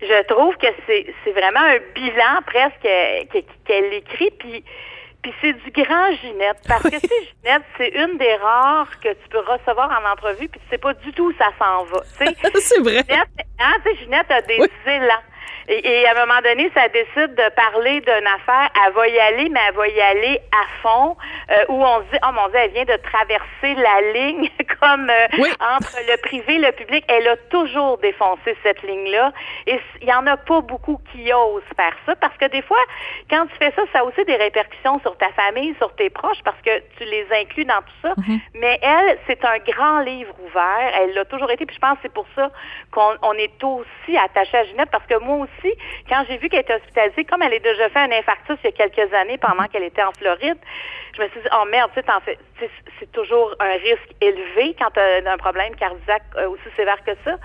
[0.01, 2.81] je trouve que c'est, vraiment un bilan presque
[3.65, 4.31] qu'elle écrit.
[4.39, 4.63] Puis,
[5.21, 6.59] puis c'est du grand Ginette.
[6.67, 7.07] Parce que, tu
[7.43, 10.93] Ginette, c'est une des rares que tu peux recevoir en entrevue, puis tu sais pas
[10.93, 12.01] du tout où ça s'en va.
[12.59, 13.03] c'est vrai.
[13.09, 13.27] Ginette,
[13.59, 15.23] hein, Ginette a des élans.
[15.67, 18.69] Et, à un moment donné, ça décide de parler d'une affaire.
[18.85, 21.15] Elle va y aller, mais elle va y aller à fond,
[21.51, 24.49] euh, où on se dit, oh mon Dieu, elle vient de traverser la ligne
[24.81, 25.27] comme euh,
[25.75, 27.05] entre le privé et le public.
[27.07, 29.31] Elle a toujours défoncé cette ligne-là.
[29.67, 32.83] Et il y en a pas beaucoup qui osent faire ça, parce que des fois,
[33.29, 36.41] quand tu fais ça, ça a aussi des répercussions sur ta famille, sur tes proches,
[36.43, 38.13] parce que tu les inclus dans tout ça.
[38.13, 38.39] Mm-hmm.
[38.55, 40.91] Mais elle, c'est un grand livre ouvert.
[40.99, 42.51] Elle l'a toujours été, puis je pense que c'est pour ça
[42.91, 45.52] qu'on est aussi attaché à Ginette, parce que moi aussi,
[46.09, 48.81] quand j'ai vu qu'elle était hospitalisée, comme elle a déjà fait un infarctus il y
[48.81, 50.57] a quelques années pendant qu'elle était en Floride,
[51.15, 55.37] je me suis dit, oh merde, c'est toujours un risque élevé quand tu as un
[55.37, 57.37] problème cardiaque euh, aussi sévère que ça.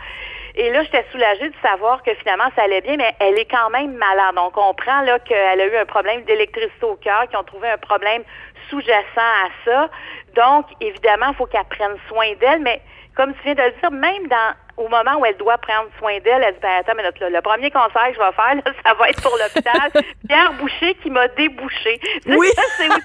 [0.55, 3.71] Et là, j'étais soulagée de savoir que finalement, ça allait bien, mais elle est quand
[3.71, 4.35] même malade.
[4.37, 8.25] On comprend qu'elle a eu un problème d'électricité au cœur, qu'ils ont trouvé un problème
[8.69, 9.91] sous-jacent à ça.
[10.35, 12.81] Donc, évidemment, il faut qu'elle prenne soin d'elle, mais
[13.15, 16.19] comme tu viens de le dire, même dans au moment où elle doit prendre soin
[16.25, 18.73] d'elle, elle dit ben, attends, mais le, le premier conseil que je vais faire, là,
[18.85, 20.05] ça va être pour l'hôpital.
[20.27, 22.01] Pierre Boucher qui m'a débouché.
[22.27, 22.49] Oui.
[22.77, 22.99] c'est aussi,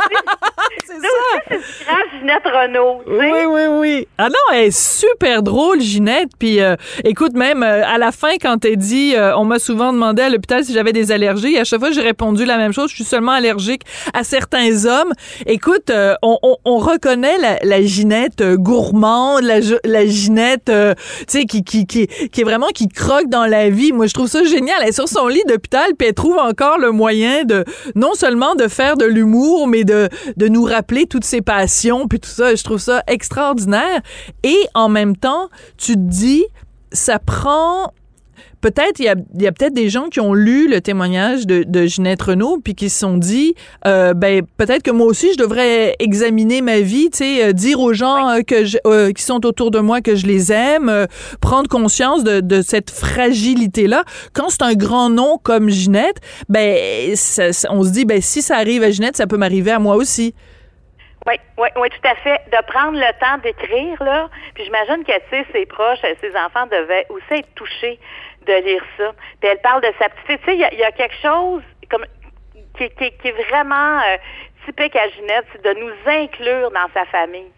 [0.86, 1.58] c'est ça.
[1.60, 3.02] c'est grand Ginette Renault.
[3.08, 4.08] Oui, oui, oui.
[4.18, 6.30] Ah non, elle est super drôle, Ginette.
[6.38, 9.92] Puis euh, écoute, même euh, à la fin, quand elle dit, euh, on m'a souvent
[9.94, 11.58] demandé à l'hôpital si j'avais des allergies.
[11.58, 12.90] À chaque fois, j'ai répondu la même chose.
[12.92, 13.82] Je suis seulement allergique
[14.14, 15.14] à certains hommes.
[15.48, 21.63] Écoute, on, on, on, reconnaît la, la Ginette gourmande, la, la Ginette, tu sais, qui
[21.64, 23.92] qui, qui, est vraiment qui croque dans la vie.
[23.92, 24.78] Moi, je trouve ça génial.
[24.82, 28.56] Elle est sur son lit d'hôpital, puis elle trouve encore le moyen de non seulement
[28.56, 32.56] de faire de l'humour, mais de, de nous rappeler toutes ses passions, puis tout ça.
[32.56, 34.02] Je trouve ça extraordinaire.
[34.44, 36.46] Et en même temps, tu te dis,
[36.92, 37.92] ça prend
[38.64, 41.64] peut-être il y a, y a peut-être des gens qui ont lu le témoignage de,
[41.68, 45.38] de Ginette Renault puis qui se sont dit euh, ben peut-être que moi aussi je
[45.38, 49.22] devrais examiner ma vie, tu sais, euh, dire aux gens euh, que je, euh, qui
[49.22, 51.08] sont autour de moi que je les aime,
[51.42, 54.06] prendre conscience de, de cette fragilité là.
[54.34, 57.14] Quand c'est un grand nom comme Ginette, ben
[57.70, 60.34] on se dit ben si ça arrive à Ginette, ça peut m'arriver à moi aussi.
[61.26, 62.42] Oui, oui, oui, tout à fait.
[62.52, 64.28] De prendre le temps d'écrire, là.
[64.56, 67.98] Puis j'imagine que, tu sais, ses proches, ses enfants devaient aussi être touchés
[68.44, 69.12] de lire ça.
[69.40, 72.06] Puis elle parle de sa petite Tu sais, il y, a quelque chose comme
[72.78, 74.18] qui, qui, est vraiment euh,
[74.66, 77.52] typique à Ginette, c'est de nous inclure dans sa famille.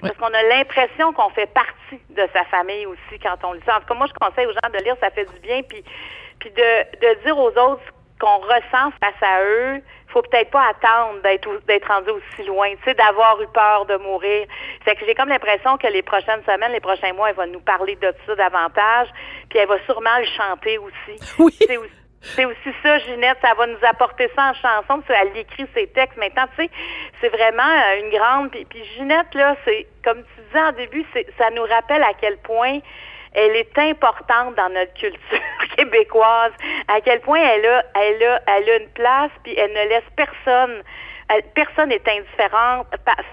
[0.00, 3.76] Parce qu'on a l'impression qu'on fait partie de sa famille aussi quand on lit ça.
[3.76, 5.62] En tout cas, moi, je conseille aux gens de lire, ça fait du bien.
[5.62, 5.84] Puis,
[6.38, 7.82] puis de, de dire aux autres
[8.18, 12.84] qu'on ressent face à eux, faut peut-être pas attendre d'être d'être rendu aussi loin, tu
[12.84, 14.46] sais, d'avoir eu peur de mourir.
[14.84, 17.96] Que j'ai comme l'impression que les prochaines semaines, les prochains mois, elle va nous parler
[17.96, 19.08] de ça davantage,
[19.48, 21.18] puis elle va sûrement le chanter aussi.
[21.38, 21.58] Oui.
[22.36, 25.88] C'est aussi, ça, Ginette, ça va nous apporter ça en chanson, parce qu'elle écrit ses
[25.88, 26.70] textes maintenant, tu sais,
[27.20, 28.50] c'est vraiment euh, une grande...
[28.52, 31.04] Puis, puis Ginette, là, c'est, comme tu disais en début,
[31.36, 32.78] ça nous rappelle à quel point
[33.34, 35.40] elle est importante dans notre culture
[35.76, 36.52] québécoise,
[36.88, 40.82] à quel point elle a, une place, puis elle ne laisse personne
[41.54, 42.84] personne n'est indifférent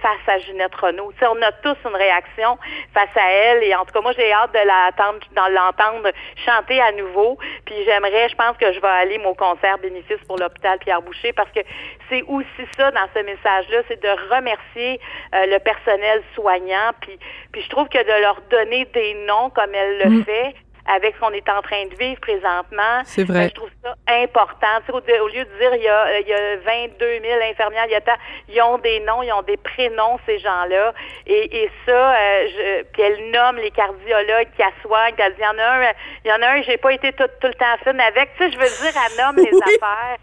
[0.02, 1.12] face à Ginette Renault.
[1.22, 2.58] on a tous une réaction
[2.94, 6.12] face à elle et en tout cas, moi, j'ai hâte de l'entendre,
[6.46, 7.38] chanter à nouveau.
[7.66, 11.34] Puis j'aimerais, je pense que je vais aller au concert bénéfice pour l'hôpital Pierre Boucher
[11.34, 11.62] parce que
[12.10, 15.00] c'est aussi ça dans ce message-là, c'est de remercier
[15.36, 16.92] euh, le personnel soignant.
[17.02, 17.18] Puis,
[17.52, 20.26] puis je trouve que de leur donner des noms comme elle le mm.
[20.26, 20.56] fait,
[20.96, 23.02] avec ce qu'on est en train de vivre présentement.
[23.06, 23.40] C'est vrai.
[23.40, 24.68] Ben, je trouve ça important.
[24.90, 27.92] Au, au, lieu de dire il y a, il y a 22 000 infirmières, il
[27.92, 28.02] y a
[28.48, 30.94] ils ont des noms, ils ont des prénoms, ces gens-là.
[31.28, 35.10] Et, et ça, euh, je, puis elle nomme les cardiologues qui assoient.
[35.18, 35.92] Elle dit, il y en a un,
[36.26, 38.36] il y en a un, j'ai pas été tout, tout le temps fine avec.
[38.36, 40.18] Tu sais, je veux dire, elle nomme les affaires.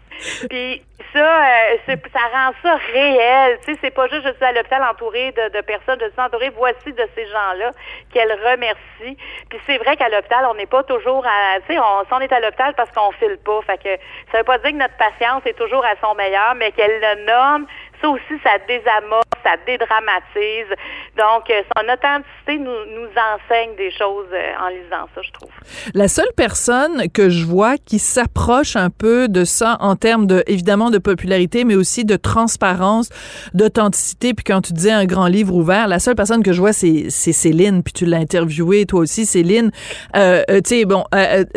[0.49, 3.59] Puis ça, euh, ça rend ça réel.
[3.65, 6.51] Tu sais, c'est pas juste je suis à l'hôpital entourée de, personnes, je suis entourée,
[6.55, 7.71] voici de ces gens-là
[8.13, 9.17] qu'elle remercie.
[9.49, 12.73] Puis c'est vrai qu'à l'hôpital, on n'est pas toujours à, on, on est à l'hôpital
[12.75, 13.61] parce qu'on file pas.
[13.61, 16.71] Fait que ça veut pas dire que notre patience est toujours à son meilleur, mais
[16.71, 17.67] qu'elle le nomme,
[18.01, 20.69] ça aussi, ça désamorce, ça dédramatise.
[21.17, 25.49] Donc, euh, son authenticité nous, nous enseigne des choses euh, en lisant ça, je trouve.
[25.93, 30.43] La seule personne que je vois qui s'approche un peu de ça en termes de,
[30.47, 33.09] évidemment, de popularité, mais aussi de transparence,
[33.53, 36.73] d'authenticité, puis quand tu dis un grand livre ouvert, la seule personne que je vois,
[36.73, 39.71] c'est Céline, puis tu l'as interviewée, toi aussi, Céline.
[40.15, 41.03] Euh, tu sais, bon,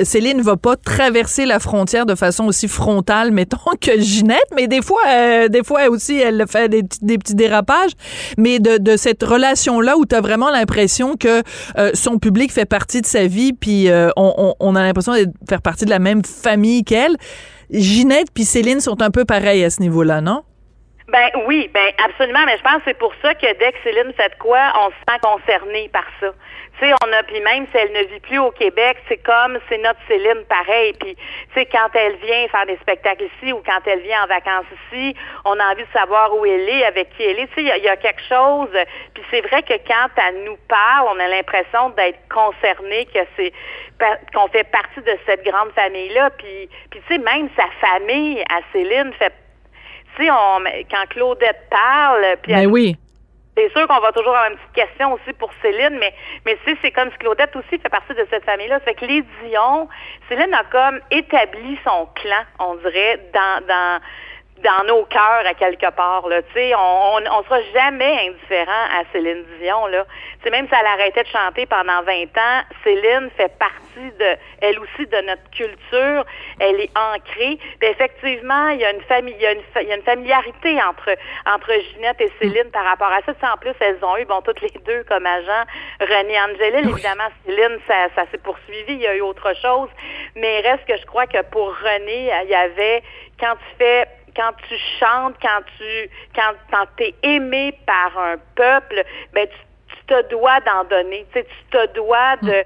[0.03, 4.83] Céline va pas traverser la frontière de façon aussi frontale, mettons, que Ginette, mais des
[4.83, 7.93] fois, des fois aussi, elle fait des, petits dérapages,
[8.38, 11.43] mais de, cette relation-là où tu as vraiment l'impression que
[11.79, 15.27] euh, son public fait partie de sa vie, puis euh, on, on, a l'impression de
[15.49, 17.16] faire partie de la même famille qu'elle.
[17.71, 20.43] Ginette puis Céline sont un peu pareilles à ce niveau-là, non?
[21.12, 24.12] Ben oui, ben absolument, mais je pense que c'est pour ça que dès que Céline
[24.16, 26.29] fait de quoi, on se sent concerné par ça.
[26.81, 29.59] Tu sais, on a puis même si elle ne vit plus au Québec, c'est comme
[29.69, 30.95] c'est notre Céline pareil.
[30.95, 34.27] Puis tu sais quand elle vient faire des spectacles ici ou quand elle vient en
[34.27, 35.14] vacances ici,
[35.45, 37.49] on a envie de savoir où elle est, avec qui elle est.
[37.49, 38.71] Tu sais, il y, a quelque chose.
[39.12, 43.53] Puis c'est vrai que quand elle nous parle, on a l'impression d'être concerné, que c'est
[44.33, 46.31] qu'on fait partie de cette grande famille là.
[46.31, 49.35] Puis puis tu sais même sa famille à Céline fait
[50.16, 50.31] tu sais,
[50.90, 52.97] quand Claudette parle, puis ben oui.
[53.61, 56.14] C'est sûr qu'on va toujours avoir une petite question aussi pour Céline, mais
[56.46, 58.81] mais c'est comme si Claudette aussi fait partie de cette famille-là.
[58.81, 59.87] Fait que les Dion,
[60.31, 64.01] Céline a comme établi son clan, on dirait, dans dans
[64.62, 66.29] dans nos cœurs à quelque part.
[66.29, 66.40] Là.
[66.55, 69.87] sais, on, on, on sera jamais indifférent à Céline Dion.
[69.87, 70.05] Là.
[70.42, 73.81] sais, même si elle arrêtait de chanter pendant 20 ans, Céline fait partie
[74.18, 76.25] de elle aussi de notre culture.
[76.59, 77.59] Elle est ancrée.
[77.79, 80.03] Puis effectivement, il y a une famille, il y a une, il y a une
[80.03, 81.11] familiarité entre
[81.46, 83.53] entre Ginette et Céline par rapport à ça.
[83.53, 85.64] en plus, elles ont eu, bon, toutes les deux comme agent
[86.01, 86.90] René Angélil.
[86.90, 88.94] Évidemment, Céline, ça, ça s'est poursuivi.
[88.94, 89.88] Il y a eu autre chose.
[90.37, 93.03] Mais reste que je crois que pour René, il y avait
[93.38, 99.05] quand tu fais quand tu chantes, quand tu quand, quand es aimé par un peuple,
[99.33, 99.57] ben tu,
[100.07, 101.25] te dois d'en donner.
[101.33, 102.51] Tu, sais, tu te dois de.
[102.51, 102.64] Mm.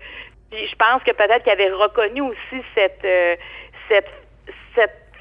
[0.51, 3.37] Puis je pense que peut-être qu'il avait reconnu aussi cette euh,
[3.89, 4.09] cette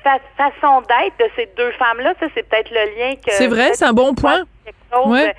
[0.04, 2.14] cette façon d'être de ces deux femmes-là.
[2.20, 3.32] Ça, c'est peut-être le lien que.
[3.32, 4.44] C'est vrai, c'est un bon point.
[5.06, 5.34] Ouais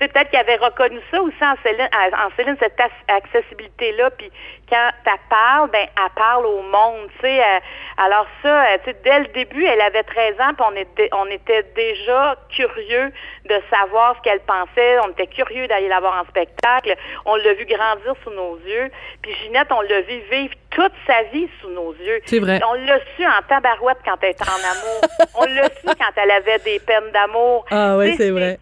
[0.00, 4.10] peut-être qu'il avait reconnu ça aussi en Céline, en Céline cette accessibilité-là.
[4.10, 4.30] Puis
[4.68, 7.40] quand elle parle, ben elle parle au monde, tu sais.
[7.40, 7.60] Euh,
[7.98, 11.08] alors ça, euh, tu sais, dès le début, elle avait 13 ans, puis on était,
[11.12, 13.12] on était déjà curieux
[13.48, 14.98] de savoir ce qu'elle pensait.
[15.04, 16.96] On était curieux d'aller la voir en spectacle.
[17.26, 18.90] On l'a vu grandir sous nos yeux.
[19.22, 22.20] Puis Ginette, on l'a vu vivre toute sa vie sous nos yeux.
[22.24, 22.60] C'est vrai.
[22.66, 25.00] On l'a su en tabarouette quand elle était en amour.
[25.36, 27.66] on l'a su quand elle avait des peines d'amour.
[27.70, 28.58] Ah oui, c'est vrai.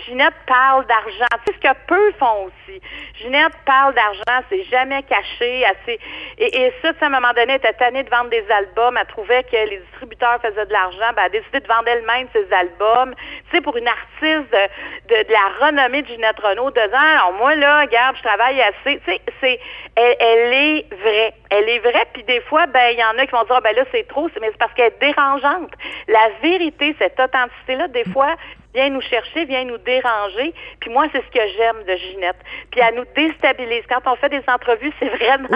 [0.00, 1.26] Ginette parle d'argent.
[1.46, 2.80] C'est ce que peu font aussi.
[3.20, 5.64] Ginette parle d'argent, c'est jamais caché.
[5.64, 5.98] Assez...
[6.38, 8.96] Et, et ça, à un moment donné, elle était tannée de vendre des albums.
[8.96, 11.12] Elle trouvait que les distributeurs faisaient de l'argent.
[11.16, 13.14] Ben, elle a décidé de vendre elle-même ses albums.
[13.50, 14.52] Tu sais, pour une artiste
[15.08, 19.00] de, la renommée de Ginette Renault, de dire, alors moi, là, regarde, je travaille assez.
[19.00, 19.60] Tu sais, c'est,
[19.96, 21.34] elle, elle, est vraie.
[21.50, 22.06] Elle est vraie.
[22.12, 24.06] Puis des fois, ben, il y en a qui vont dire, ah, ben là, c'est
[24.08, 24.28] trop.
[24.40, 25.72] Mais c'est parce qu'elle est dérangeante.
[26.08, 28.34] La vérité, cette authenticité-là, des fois,
[28.74, 30.54] vient nous chercher, vient nous déranger.
[30.80, 32.36] Puis moi, c'est ce que j'aime de Ginette.
[32.70, 33.82] Puis elle nous déstabilise.
[33.88, 35.48] Quand on fait des entrevues, c'est vraiment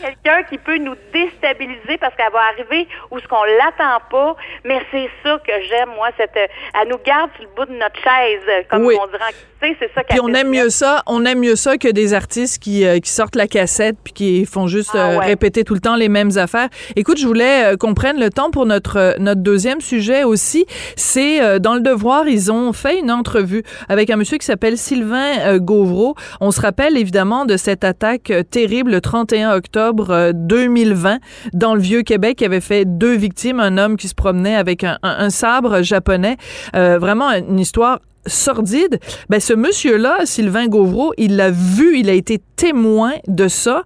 [0.00, 4.36] quelqu'un qui peut nous déstabiliser parce qu'elle va arriver où ce qu'on l'attend pas.
[4.64, 6.08] Mais c'est ça que j'aime, moi.
[6.16, 9.34] Cette, elle nous garde sur le bout de notre chaise, comme on dirait.
[9.60, 11.02] C'est ça Puis on aime mieux ça.
[11.06, 14.46] On aime mieux ça que des artistes qui, euh, qui sortent la cassette puis qui
[14.46, 16.68] font juste ah euh, répéter tout le temps les mêmes affaires.
[16.94, 20.66] Écoute, je voulais euh, qu'on prenne le temps pour notre notre deuxième sujet aussi.
[20.96, 24.76] C'est dans le devoir, ils ont ont fait une entrevue avec un monsieur qui s'appelle
[24.76, 26.14] Sylvain euh, Gauvreau.
[26.40, 31.18] On se rappelle évidemment de cette attaque euh, terrible le 31 octobre 2020
[31.52, 34.98] dans le Vieux-Québec qui avait fait deux victimes, un homme qui se promenait avec un,
[35.30, 36.36] sabre japonais.
[36.72, 42.40] vraiment une histoire sordide, ben ce monsieur-là, Sylvain Gauvreau, il l'a vu, il a été
[42.56, 43.82] témoin de ça.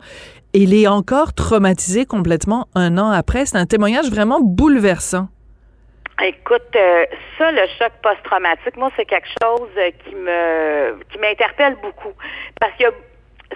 [0.54, 3.46] Il est encore traumatisé complètement un an après.
[3.46, 5.28] C'est un témoignage vraiment bouleversant.
[6.20, 7.06] Écoute, euh,
[7.38, 12.12] ça, le choc post-traumatique, moi, c'est quelque chose euh, qui me qui m'interpelle beaucoup.
[12.60, 12.84] Parce que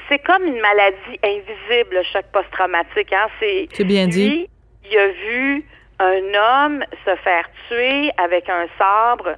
[0.09, 3.12] c'est comme une maladie invisible, le choc post-traumatique.
[3.12, 3.29] Hein?
[3.40, 4.49] C'est bien dit.
[4.90, 5.64] il a vu
[5.99, 9.37] un homme se faire tuer avec un sabre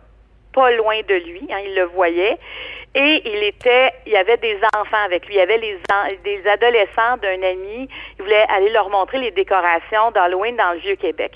[0.53, 2.39] pas loin de lui, hein, il le voyait.
[2.95, 5.35] Et il était, il y avait des enfants avec lui.
[5.35, 5.79] Il y avait les
[6.25, 7.89] des adolescents d'un ami.
[8.19, 11.33] Il voulait aller leur montrer les décorations d'Halloween dans le Vieux-Québec.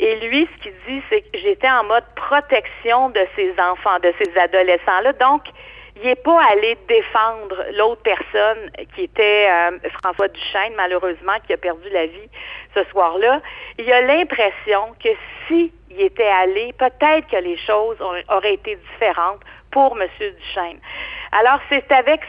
[0.00, 4.12] Et lui, ce qu'il dit, c'est que j'étais en mode protection de ces enfants, de
[4.18, 5.12] ces adolescents-là.
[5.12, 5.42] Donc,
[5.96, 11.58] il n'est pas allé défendre l'autre personne qui était euh, François Duchesne, malheureusement, qui a
[11.58, 12.30] perdu la vie
[12.74, 13.42] ce soir-là.
[13.76, 15.10] Il a l'impression que
[15.46, 20.08] si il était allé, peut-être que les choses auraient été différentes pour M.
[20.18, 20.80] Duchesne.
[21.32, 22.22] Alors, c'est avec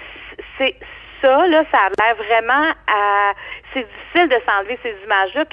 [0.57, 0.75] c'est
[1.21, 3.33] ça, là, ça a l'air vraiment à.
[3.73, 5.45] C'est difficile de s'enlever ces images-là.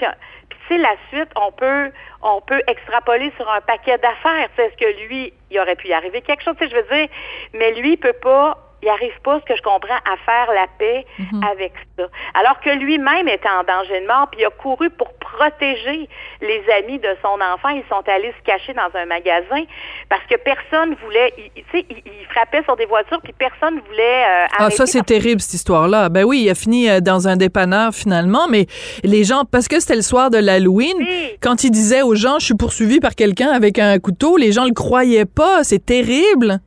[0.76, 4.48] La suite, on peut extrapoler sur un paquet d'affaires.
[4.58, 6.56] Est-ce que lui, il aurait pu y arriver quelque chose?
[6.60, 7.08] Je veux dire,
[7.54, 10.66] mais lui, il peut pas il n'arrive pas, ce que je comprends, à faire la
[10.78, 11.42] paix mhm.
[11.44, 12.04] avec ça.
[12.34, 16.08] Alors que lui-même était en danger de mort, puis il a couru pour protéger
[16.40, 17.70] les amis de son enfant.
[17.70, 19.64] Ils sont allés se cacher dans un magasin
[20.08, 24.24] parce que personne voulait, tu sais, il, frappait sur des voitures, puis personne voulait.
[24.24, 26.08] Euh, ah, ça c'est terrible cette histoire-là.
[26.08, 28.66] Ben oui, il a fini euh, dans un dépanneur finalement, mais
[29.02, 30.96] les gens, parce que c'était le soir de l'Halloween,
[31.40, 34.64] quand il disait aux gens, je suis poursuivi par quelqu'un avec un couteau, les gens
[34.64, 35.64] le croyaient pas.
[35.64, 36.60] C'est terrible.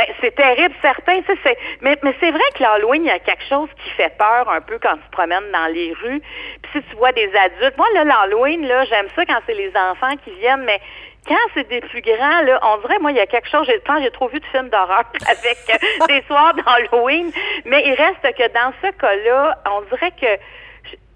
[0.00, 1.20] Ben, c'est terrible, certain.
[1.26, 4.62] C'est, mais, c'est vrai que l'Halloween, il y a quelque chose qui fait peur un
[4.62, 6.22] peu quand tu te promènes dans les rues.
[6.62, 9.70] Puis si tu vois des adultes, moi, là, l'Halloween, là, j'aime ça quand c'est les
[9.76, 10.80] enfants qui viennent, mais
[11.28, 13.82] quand c'est des plus grands, là, on dirait, moi, il y a quelque chose, j'ai,
[14.02, 17.30] j'ai trop vu de films d'horreur avec euh, des soirs d'Halloween,
[17.66, 20.42] mais il reste que dans ce cas-là, on dirait que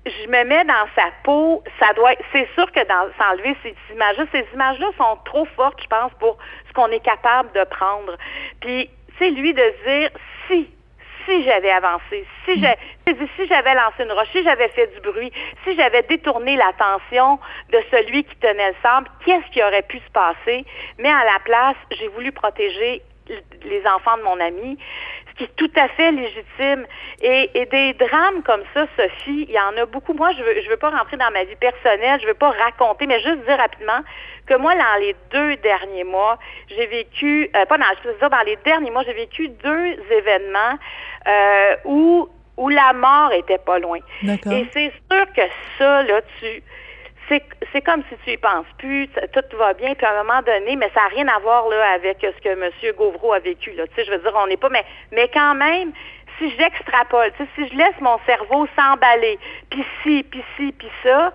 [0.06, 4.44] je me mets dans sa peau, ça doit c'est sûr que s'enlever ces images-là, ces
[4.52, 6.36] images-là sont trop fortes, je pense, pour
[6.74, 8.16] qu'on est capable de prendre.
[8.60, 10.10] Puis, c'est lui de dire
[10.48, 10.68] si
[11.26, 12.74] si j'avais avancé, si j'ai
[13.06, 15.32] si j'avais lancé une roche, si j'avais fait du bruit,
[15.64, 17.38] si j'avais détourné l'attention
[17.70, 20.64] de celui qui tenait le sable, qu'est-ce qui aurait pu se passer?
[20.98, 23.02] Mais à la place, j'ai voulu protéger
[23.64, 24.78] les enfants de mon ami
[25.36, 26.86] qui est tout à fait légitime.
[27.22, 30.12] Et, et, des drames comme ça, Sophie, il y en a beaucoup.
[30.14, 33.06] Moi, je veux, je veux pas rentrer dans ma vie personnelle, je veux pas raconter,
[33.06, 34.00] mais juste dire rapidement
[34.46, 38.30] que moi, dans les deux derniers mois, j'ai vécu, euh, pas dans, je veux dire,
[38.30, 40.78] dans les derniers mois, j'ai vécu deux événements
[41.26, 43.98] euh, où où la mort était pas loin.
[44.22, 45.42] Et c'est sûr que
[45.76, 46.62] ça, là, tu
[47.28, 50.76] c'est comme si tu y penses plus, tout va bien, puis à un moment donné,
[50.76, 52.70] mais ça n'a rien à voir là avec ce que M.
[52.96, 53.72] Gauvreau a vécu.
[53.74, 55.92] Je veux dire, on n'est pas, mais, quand même,
[56.38, 59.38] si j'extrapole, si je laisse mon cerveau s'emballer,
[59.70, 61.32] puis ci, puis ci, puis ça,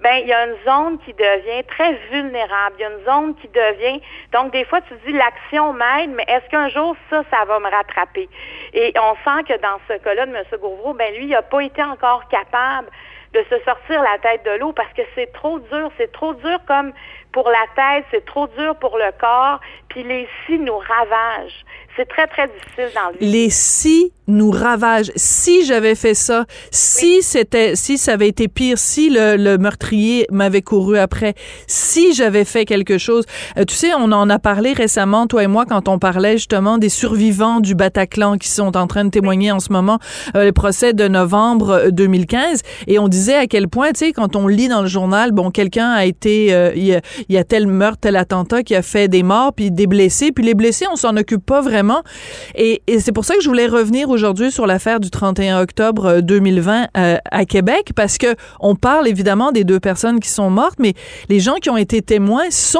[0.00, 2.74] ben il y a une zone qui devient très vulnérable.
[2.76, 4.02] Il y a une zone qui devient.
[4.32, 7.70] Donc des fois tu dis l'action m'aide, mais est-ce qu'un jour ça, ça va me
[7.70, 8.28] rattraper?
[8.74, 10.44] Et on sent que dans ce cas-là de M.
[10.60, 12.88] Gauvreau, ben lui, il n'a pas été encore capable
[13.34, 16.58] de se sortir la tête de l'eau parce que c'est trop dur, c'est trop dur
[16.66, 16.92] comme
[17.32, 21.64] pour la tête, c'est trop dur pour le corps, puis les si nous ravagent.
[21.96, 25.12] C'est très, très difficile dans le Les si nous ravagent.
[25.16, 30.26] Si j'avais fait ça, si c'était, si ça avait été pire, si le, le meurtrier
[30.30, 31.34] m'avait couru après,
[31.66, 33.24] si j'avais fait quelque chose.
[33.56, 36.78] Euh, tu sais, on en a parlé récemment, toi et moi, quand on parlait justement
[36.78, 39.98] des survivants du Bataclan qui sont en train de témoigner en ce moment,
[40.36, 44.12] euh, le procès de novembre 2015, euh, et on disait à quel point, tu sais,
[44.12, 47.34] quand on lit dans le journal, bon, quelqu'un a été, euh, il, y a, il
[47.34, 50.44] y a tel meurtre, tel attentat qui a fait des morts, puis des blessés, puis
[50.44, 52.02] les blessés, on s'en occupe pas vraiment
[52.54, 56.82] et, c'est pour ça que je voulais revenir aujourd'hui sur l'affaire du 31 octobre 2020
[56.82, 60.78] euh, euh, à Québec, parce que on parle évidemment des deux personnes qui sont mortes,
[60.78, 60.94] mais
[61.28, 62.78] les gens qui ont été témoins sont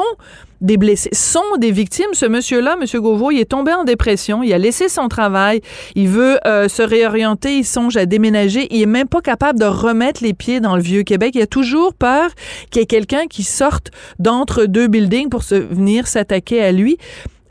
[0.61, 2.13] des blessés, sont des victimes.
[2.13, 5.59] Ce monsieur-là, monsieur Gauveau, il est tombé en dépression, il a laissé son travail,
[5.95, 9.65] il veut euh, se réorienter, il songe à déménager, il est même pas capable de
[9.65, 11.33] remettre les pieds dans le vieux Québec.
[11.35, 12.29] Il a toujours peur
[12.71, 16.97] qu'il y ait quelqu'un qui sorte d'entre deux buildings pour se venir s'attaquer à lui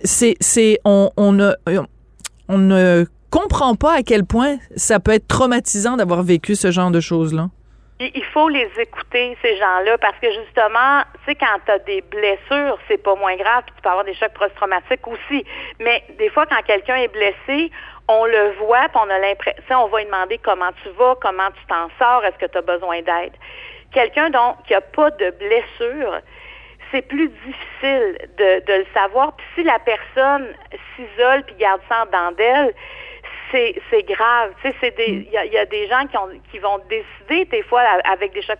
[0.04, 1.38] c'est, c'est, on, on
[2.48, 6.90] on ne comprend pas à quel point ça peut être traumatisant d'avoir vécu ce genre
[6.90, 7.46] de choses-là.
[7.98, 12.02] il faut les écouter, ces gens-là, parce que justement, tu sais, quand tu as des
[12.02, 15.44] blessures, c'est pas moins grave, puis tu peux avoir des chocs post-traumatiques aussi.
[15.80, 17.70] Mais des fois, quand quelqu'un est blessé,
[18.08, 21.48] on le voit, puis on a l'impression, on va lui demander comment tu vas, comment
[21.50, 23.32] tu t'en sors, est-ce que tu as besoin d'aide.
[23.92, 26.20] Quelqu'un donc qui a pas de blessure,
[26.90, 29.36] c'est plus difficile de, de le savoir.
[29.36, 30.48] Puis si la personne
[30.96, 32.74] s'isole puis garde ça en d'elle,
[33.52, 34.52] c'est grave.
[34.62, 34.94] Tu sais, mm.
[34.98, 38.32] il y a, y a, des gens qui, ont, qui vont décider des fois avec
[38.32, 38.58] des chocs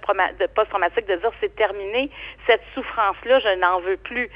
[0.54, 2.10] post-traumatiques de dire c'est terminé,
[2.46, 4.30] cette souffrance-là, je n'en veux plus.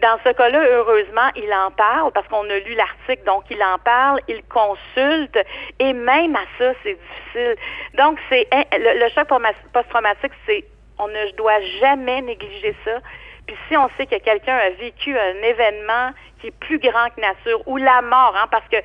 [0.00, 3.78] Dans ce cas-là, heureusement, il en parle parce qu'on a lu l'article, donc il en
[3.78, 5.38] parle, il consulte
[5.78, 7.56] et même à ça, c'est difficile.
[7.94, 9.28] Donc c'est le, le choc
[9.72, 10.64] post-traumatique, c'est
[10.98, 13.00] on ne doit jamais négliger ça.
[13.46, 16.10] Puis si on sait que quelqu'un a vécu un événement
[16.40, 18.76] qui est plus grand que nature ou la mort, hein, parce que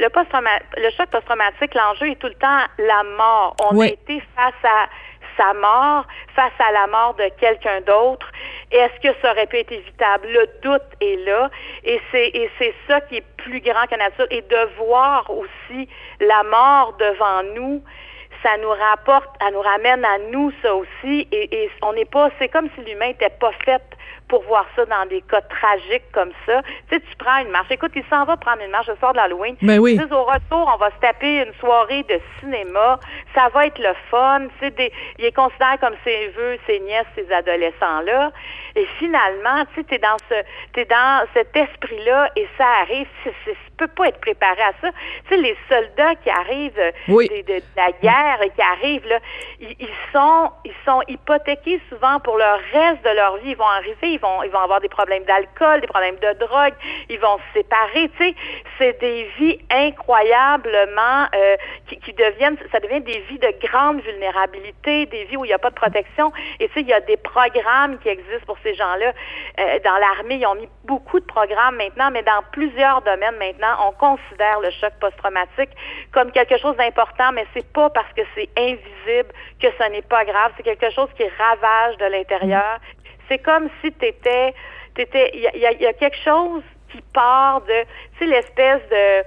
[0.00, 0.30] le, post
[0.76, 3.54] le choc post-traumatique, l'enjeu est tout le temps la mort.
[3.70, 4.88] On a été face à
[5.36, 8.30] sa mort, face à la mort de quelqu'un d'autre.
[8.70, 10.28] Est-ce que ça aurait pu être évitable?
[10.28, 11.50] Le doute est là.
[11.84, 14.26] Et c'est, et c'est ça qui est plus grand que nature.
[14.30, 15.88] Et de voir aussi
[16.20, 17.82] la mort devant nous,
[18.44, 21.26] ça nous rapporte, ça nous ramène à nous ça aussi.
[21.32, 23.82] Et, on n'est pas, c'est comme si l'humain n'était pas fait
[24.28, 26.62] pour voir ça dans des cas tragiques comme ça.
[26.88, 27.70] Tu sais, tu prends une marche.
[27.70, 29.56] Écoute, il s'en va prendre une marche le soir de l'Halloween.
[29.60, 30.00] Mais ben oui.
[30.10, 32.98] au retour, on va se taper une soirée de cinéma.
[33.34, 34.46] Ça va être le fun.
[34.60, 38.32] Tu sais, il est considéré comme ses vœux, ses nièces, ses adolescents-là.
[38.76, 40.34] Et finalement, tu sais, t'es dans ce,
[40.72, 43.06] t'es dans cet esprit-là et ça arrive.
[43.24, 44.90] Tu peux pas être préparé à ça.
[45.28, 49.18] Tu sais, les soldats qui arrivent de, la guerre et qui arrivent là,
[49.60, 53.50] ils, ils, sont, ils sont hypothéqués souvent pour le reste de leur vie.
[53.50, 56.74] Ils vont arriver ils vont, avoir des problèmes d'alcool, des problèmes de drogue,
[57.08, 58.10] ils vont se séparer.
[58.16, 58.34] Tu sais,
[58.78, 61.56] c'est des vies incroyablement euh,
[61.88, 65.54] qui, qui, deviennent, ça devient des vies de grande vulnérabilité, des vies où il n'y
[65.54, 66.32] a pas de protection.
[66.60, 69.12] Et tu sais, il y a des programmes qui existent pour ces gens-là.
[69.60, 73.88] Euh, dans l'armée, ils ont mis beaucoup de programmes maintenant, mais dans plusieurs domaines maintenant,
[73.88, 75.70] on considère le choc post-traumatique
[76.12, 80.24] comme quelque chose d'important, mais c'est pas parce que c'est invisible que ce n'est pas
[80.24, 80.52] grave.
[80.56, 82.78] C'est quelque chose qui ravage de l'intérieur,
[83.28, 84.54] c'est comme si tu étais,
[84.96, 87.82] il y a, quelque chose qui part de,
[88.18, 89.24] tu sais, l'espèce de,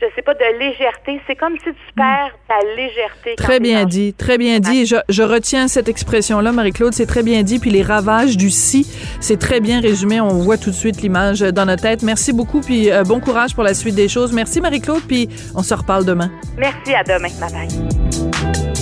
[0.00, 1.20] je sais pas, de légèreté.
[1.26, 1.96] C'est comme si tu hmm.
[1.96, 3.34] perds ta légèreté.
[3.36, 4.86] Très bien dit, très bien dit.
[4.86, 7.58] Je, je retiens cette expression-là, Marie-Claude, c'est très bien dit.
[7.58, 8.86] Puis les ravages du si,
[9.20, 10.20] c'est très bien résumé.
[10.20, 12.02] On voit tout de suite l'image dans notre tête.
[12.02, 14.32] Merci beaucoup, puis euh, bon courage pour la suite des choses.
[14.32, 16.30] Merci, Marie-Claude, puis on se reparle demain.
[16.56, 17.28] Merci, à demain.
[17.40, 18.81] Bye bye.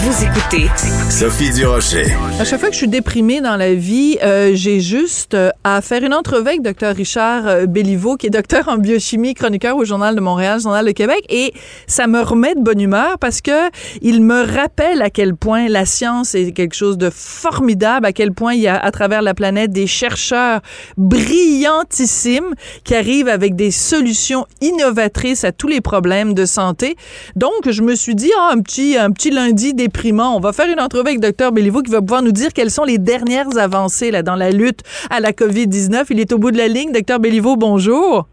[0.00, 0.68] Vous écoutez
[1.10, 2.06] Sophie Durocher.
[2.38, 5.80] À chaque fois que je suis déprimée dans la vie, euh, j'ai juste euh, à
[5.80, 9.84] faire une entrevue avec Dr Richard euh, Béliveau, qui est docteur en biochimie, chroniqueur au
[9.84, 11.52] Journal de Montréal, Journal de Québec, et
[11.88, 13.70] ça me remet de bonne humeur parce que
[14.00, 18.32] il me rappelle à quel point la science est quelque chose de formidable, à quel
[18.32, 20.60] point il y a à travers la planète des chercheurs
[20.96, 26.94] brillantissimes qui arrivent avec des solutions innovatrices à tous les problèmes de santé.
[27.34, 29.87] Donc, je me suis dit, ah, un petit, un petit lundi des
[30.34, 32.84] on va faire une entrevue avec Dr Béliveau qui va pouvoir nous dire quelles sont
[32.84, 34.80] les dernières avancées là, dans la lutte
[35.10, 36.06] à la COVID-19.
[36.10, 36.92] Il est au bout de la ligne.
[36.92, 38.26] Dr Béliveau, bonjour.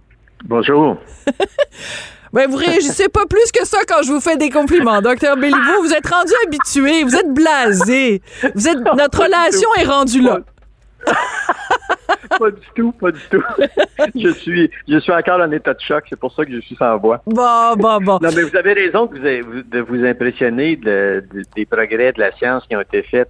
[0.46, 0.98] Bonjour.
[2.34, 5.02] Ben, vous réagissez pas plus que ça quand je vous fais des compliments.
[5.02, 8.22] Docteur Béliveau, vous êtes rendu habitué, vous êtes blasé.
[8.54, 10.40] Vous êtes, notre relation est rendue là.
[12.38, 13.44] Pas du tout, pas du tout.
[14.16, 16.06] je suis, je suis encore en état de choc.
[16.10, 17.22] C'est pour ça que je suis sans voix.
[17.26, 18.20] Bon, bon, bon.
[18.22, 22.82] Non, mais vous avez raison de vous impressionner des progrès de la science qui ont
[22.82, 23.30] été faits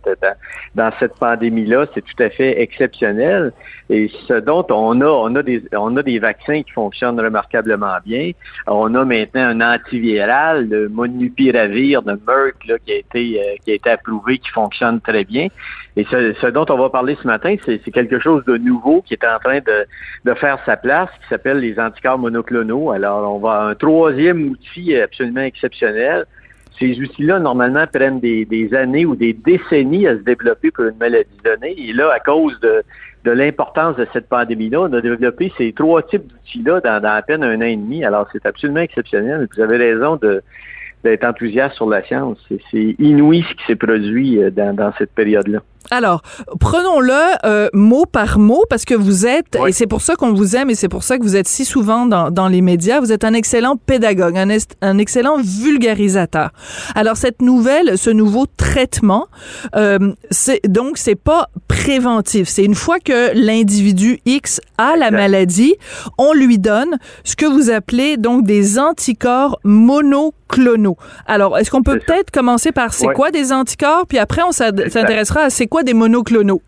[0.76, 1.88] dans, cette pandémie-là.
[1.94, 3.54] C'est tout à fait exceptionnel.
[3.90, 7.98] Et ce dont on a, on a des, on a des vaccins qui fonctionnent remarquablement
[8.04, 8.32] bien.
[8.68, 13.74] On a maintenant un antiviral, le Monupiravir de Merck, qui a été, euh, qui a
[13.76, 15.48] été approuvé, qui fonctionne très bien.
[15.98, 19.26] Et ce, dont on va parler ce matin, c'est quelque chose de nouveau qui est
[19.26, 22.92] en train de, faire sa place, qui s'appelle les anticorps monoclonaux.
[22.92, 26.26] Alors, on va un troisième outil absolument exceptionnel.
[26.80, 31.30] Ces outils-là, normalement, prennent des, années ou des décennies à se développer pour une maladie
[31.44, 31.76] donnée.
[31.78, 32.84] Et là, à cause de,
[33.24, 37.58] l'importance de cette pandémie-là, on a développé ces trois types d'outils-là dans, à peine un
[37.58, 38.04] an et demi.
[38.04, 39.48] Alors, c'est absolument exceptionnel.
[39.56, 40.20] Vous avez raison
[41.04, 42.38] d'être enthousiaste sur la science.
[42.72, 45.62] C'est inouï ce qui s'est produit euh, dans cette période-là.
[45.92, 46.22] Alors,
[46.60, 47.14] prenons-le
[47.46, 50.70] euh, mot par mot parce que vous êtes, et c'est pour ça qu'on vous aime
[50.70, 53.24] et c'est pour ça que vous êtes si souvent dans, dans les médias, vous êtes
[53.24, 56.50] un excellent pédagogue, un, est- un excellent vulgarisateur.
[56.96, 59.28] Alors, cette nouvelle, ce nouveau traitement,
[59.76, 62.48] euh, c'est donc c'est pas préventif.
[62.50, 65.76] C'est une fois que l'individu X a la maladie,
[66.18, 70.98] on lui donne ce que vous appelez donc des anticorps monoclonaux.
[71.28, 75.42] Alors, est-ce qu'on peut peut-être commencer par c'est quoi des anticorps, puis après on s'intéressera
[75.42, 76.62] à c'est quoi des monoclonaux?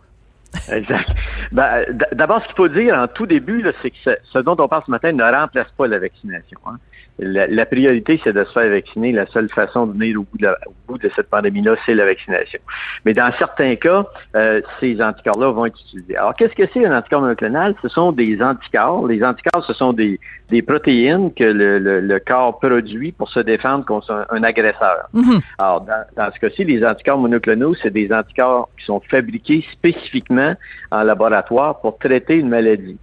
[0.71, 1.09] Exact.
[1.51, 4.67] Ben, D'abord, ce qu'il faut dire en tout début, c'est que ce, ce dont on
[4.67, 6.59] parle ce matin ne remplace pas la vaccination.
[6.65, 6.77] hein.
[7.19, 9.11] La, la priorité, c'est de se faire vacciner.
[9.11, 11.95] La seule façon de venir au bout de, la- au bout de cette pandémie-là, c'est
[11.95, 12.59] la vaccination.
[13.05, 14.05] Mais dans certains cas,
[14.35, 16.15] euh, ces anticorps-là vont être utilisés.
[16.15, 17.73] Alors, qu'est-ce que c'est un anticorps monoclonal?
[17.81, 19.07] Ce sont des anticorps.
[19.07, 20.19] Les anticorps, ce sont des,
[20.51, 25.07] des protéines que le, le- le corps produit pour se défendre contre un, un agresseur.
[25.13, 25.39] Mhm.
[25.57, 30.46] Alors, dans, dans ce cas-ci, les anticorps monoclonaux, c'est des anticorps qui sont fabriqués spécifiquement
[30.91, 32.97] en laboratoire pour traiter une maladie.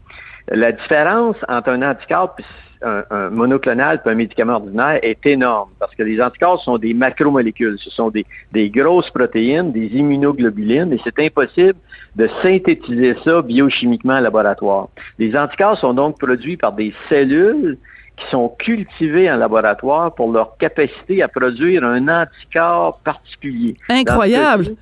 [0.49, 2.37] La différence entre un anticorps
[2.85, 7.79] un, monoclonal et un médicament ordinaire est énorme parce que les anticorps sont des macromolécules.
[7.79, 11.79] Ce sont des grosses protéines, des immunoglobulines, et c'est impossible
[12.17, 14.89] de synthétiser ça biochimiquement en laboratoire.
[15.19, 17.79] Les anticorps sont donc produits par des cellules
[18.17, 23.77] qui sont cultivées en laboratoire pour leur capacité à produire un anticorps particulier.
[23.89, 24.77] Incroyable.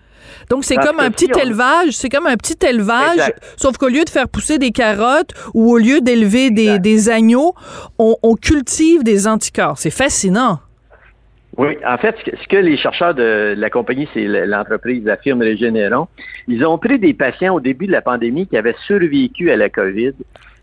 [0.51, 3.55] Donc c'est comme ce un petit on- élevage, c'est comme un petit élevage, Exact.
[3.57, 7.55] sauf qu'au lieu de faire pousser des carottes ou au lieu d'élever des, agneaux,
[7.99, 9.79] on, on cultive des anticorps.
[9.79, 10.61] C'est fascinant.
[11.59, 16.09] Oui, en fait, ce que, les chercheurs de la compagnie, c'est l'entreprise, la firme Régénéron,
[16.49, 19.68] ils ont pris des patients au début de la pandémie qui avaient survécu à la
[19.68, 20.12] COVID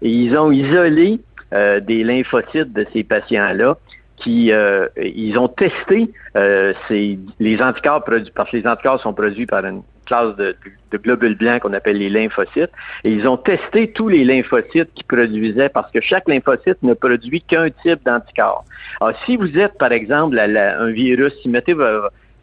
[0.02, 1.20] et ils ont isolé
[1.54, 3.78] euh, des lymphocytes de ces patients-là
[4.20, 9.14] qui euh, ils ont testé euh, ces, les anticorps produits parce que les anticorps sont
[9.14, 10.56] produits par une classe de,
[10.94, 12.72] globules blancs qu'on appelle les lymphocytes
[13.04, 17.42] et ils ont testé tous les lymphocytes qui produisaient parce que chaque lymphocyte ne produit
[17.42, 18.66] qu'un type d'anticorps.
[19.00, 21.76] Alors, si vous êtes, par exemple, la- un virus, si, mettez,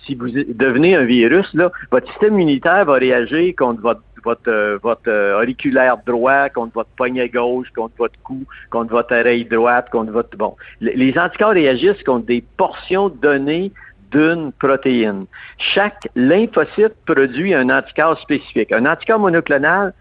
[0.07, 4.79] si vous devenez un virus, là, votre système immunitaire va réagir contre votre votre, euh,
[5.07, 10.13] euh, auriculaire droit, contre votre poignet gauche, contre votre cou, contre votre oreille droite, contre
[10.13, 10.37] votre...
[10.37, 13.73] Bon, le- les anticorps réagissent contre des portions données
[14.11, 15.27] d'une protéine.
[15.75, 18.73] Chaque lymphocyte produit un anticorps spécifique.
[18.73, 19.93] Un anticorps monoclonal,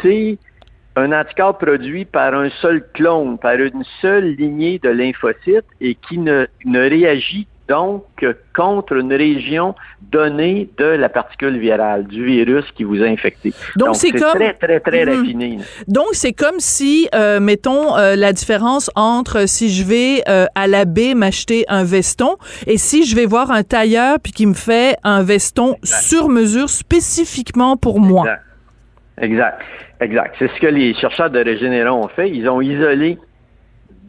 [0.00, 0.38] c'est
[0.96, 6.18] un anticorps produit par un seul clone, par une seule lignée de lymphocytes et qui
[6.18, 8.04] ne, ne réagit donc
[8.54, 9.74] contre une région
[10.10, 13.52] donnée de la particule virale, du virus qui vous a infecté.
[13.76, 15.56] Donc, c'est comme- très, très, très raffiné.
[15.58, 15.64] là.
[15.88, 20.66] Donc c'est comme si, euh, mettons, euh, la différence entre si je vais euh, à
[20.66, 22.36] la baie m'acheter un veston
[22.66, 26.68] et si je vais voir un tailleur puis qui me fait un veston sur mesure
[26.68, 28.24] spécifiquement pour moi.
[28.24, 28.42] Exact.
[29.20, 29.60] Exact.
[30.00, 30.34] Exact.
[30.38, 32.28] C'est ce que les chercheurs de Régénéron ont fait.
[32.28, 33.18] Ils ont isolé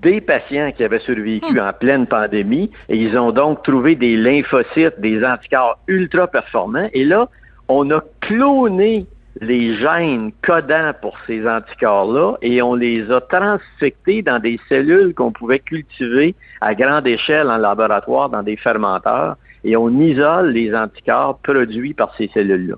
[0.03, 4.99] des patients qui avaient survécu en pleine pandémie et ils ont donc trouvé des lymphocytes,
[4.99, 6.89] des anticorps ultra performants.
[6.93, 7.29] Et là,
[7.69, 9.07] on a cloné
[9.41, 15.31] les gènes codants pour ces anticorps-là et on les a transfectés dans des cellules qu'on
[15.31, 21.39] pouvait cultiver à grande échelle en laboratoire dans des fermenteurs et on isole les anticorps
[21.39, 22.75] produits par ces cellules-là.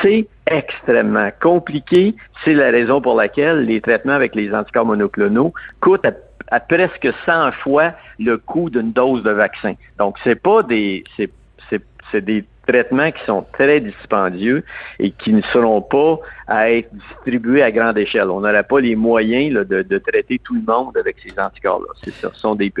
[0.00, 2.14] C'est extrêmement compliqué.
[2.44, 6.12] C'est la raison pour laquelle les traitements avec les anticorps monoclonaux coûtent à,
[6.50, 9.74] à presque 100 fois le coût d'une dose de vaccin.
[9.98, 11.30] Donc, c'est pas des, c'est,
[11.68, 14.64] c'est, c'est des traitements qui sont très dispendieux
[14.98, 18.30] et qui ne seront pas à être distribués à grande échelle.
[18.30, 21.88] On n'aurait pas les moyens là, de, traiter tout le monde avec ces anticorps-là.
[22.02, 22.72] Ce sont des,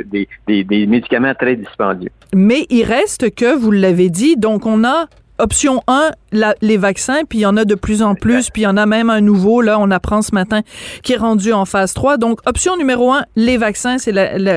[0.46, 2.10] des, des médicaments très dispendieux.
[2.34, 5.06] Mais il reste que, vous l'avez dit, donc on a
[5.42, 8.62] option 1, la- les vaccins, puis il y en a de plus en plus, puis
[8.62, 10.60] il y en a même un nouveau, là, on apprend ce matin,
[11.02, 12.16] qui est rendu en phase 3.
[12.18, 14.12] Donc, option numéro 1, les vaccins, c'est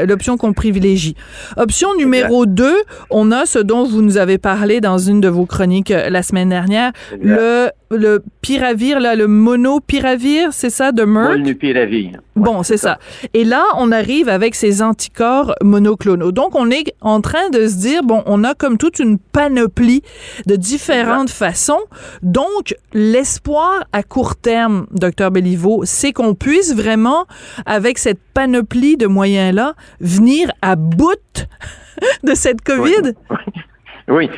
[0.05, 1.15] l'option qu'on privilégie.
[1.57, 2.73] Option numéro 2,
[3.09, 6.21] on a ce dont vous nous avez parlé dans une de vos chroniques euh, la
[6.23, 11.29] semaine dernière, le, le piravir, là, le monopiravir, c'est ça, de Merck?
[11.37, 12.11] Molnupiravir.
[12.35, 12.97] Bon, c'est ça.
[13.33, 16.31] Et là, on arrive avec ces anticorps monoclonaux.
[16.31, 20.01] Donc, on est en train de se dire, bon, on a comme toute une panoplie
[20.47, 21.81] de différentes façons.
[22.23, 27.25] Donc, l'espoir à court terme, docteur Béliveau, c'est qu'on puisse vraiment,
[27.67, 31.47] avec cette panoplie de moyens-là, venir à bout
[32.23, 33.13] de cette COVID.
[33.29, 33.37] Oui,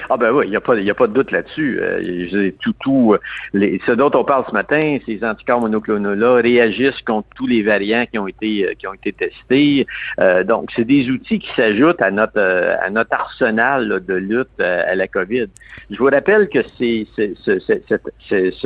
[0.09, 1.79] ah ben oui, il n'y a, pas, a pas de doute là-dessus.
[1.81, 7.27] Euh, tout, tout, euh, ce dont on parle ce matin, ces anticorps monoclonaux-là réagissent contre
[7.35, 9.87] tous les variants qui ont été euh, qui ont été testés.
[10.45, 15.07] donc, c'est des outils qui s'ajoutent à notre à notre arsenal de lutte à la
[15.07, 15.47] COVID.
[15.89, 17.59] Je vous rappelle que c'est, ce,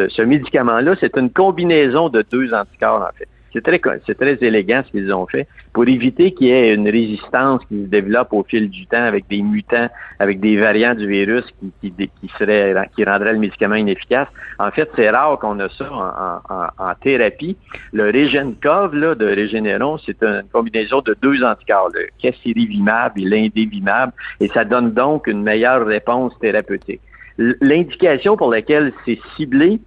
[0.09, 3.27] ce médicament-là, c'est une combinaison de deux anticorps en fait.
[3.53, 7.83] C'est très, élégant ce qu'ils ont fait pour éviter qu'il y ait une résistance qui
[7.83, 9.89] se développe au fil du temps avec des mutants,
[10.19, 14.27] avec des variants du virus qui, qui, qui, seraient, qui rendraient le médicament inefficace.
[14.59, 17.57] En fait, c'est rare qu'on a ça en, thérapie.
[17.93, 24.11] Le Regencov là, de Regeneron, c'est une combinaison de deux anticorps, le Casirivimab et l'Indévimab,
[24.39, 27.01] et ça donne donc une meilleure réponse thérapeutique.
[27.37, 29.79] L'indication pour laquelle c'est ciblé,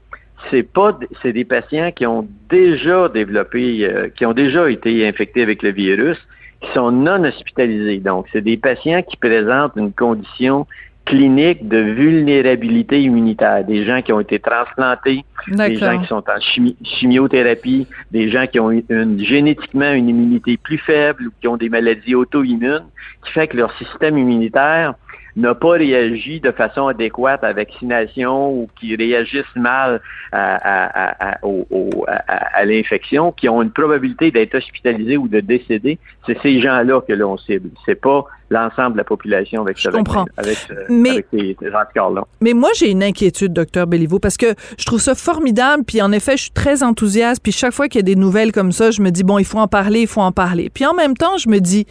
[0.52, 5.42] c'est pas c'est des patients qui ont déjà développé, euh, qui ont déjà été infectés
[5.42, 6.18] avec le virus,
[6.60, 7.98] qui sont non hospitalisés.
[7.98, 10.66] Donc, c'est des patients qui présentent une condition
[11.04, 16.74] clinique de vulnérabilité immunitaire, des gens qui ont été transplantés, des gens qui sont en
[16.84, 21.68] chimiothérapie, des gens qui ont une, génétiquement une immunité plus faible ou qui ont des
[21.68, 22.84] maladies auto-immunes,
[23.24, 24.94] qui fait que leur système immunitaire
[25.36, 30.00] n'a pas réagi de façon adéquate à la vaccination ou qui réagissent mal
[30.32, 37.00] à, à, l'infection, qui ont une probabilité d'être hospitalisés ou de décéder, c'est ces gens-là
[37.06, 37.70] que l'on cible.
[37.84, 40.26] C'est pas l'ensemble de la population avec, je comprends.
[40.36, 40.58] avec,
[40.88, 42.24] mais, ces, anticorps-là.
[42.40, 46.12] Mais moi, j'ai une inquiétude, docteur Béliveau, parce que je trouve ça formidable, puis en
[46.12, 48.90] effet, je suis très enthousiaste, puis chaque fois qu'il y a des nouvelles comme ça,
[48.90, 50.70] je me dis, bon, il faut en parler, il faut en parler.
[50.72, 51.86] Puis en même temps, je me dis,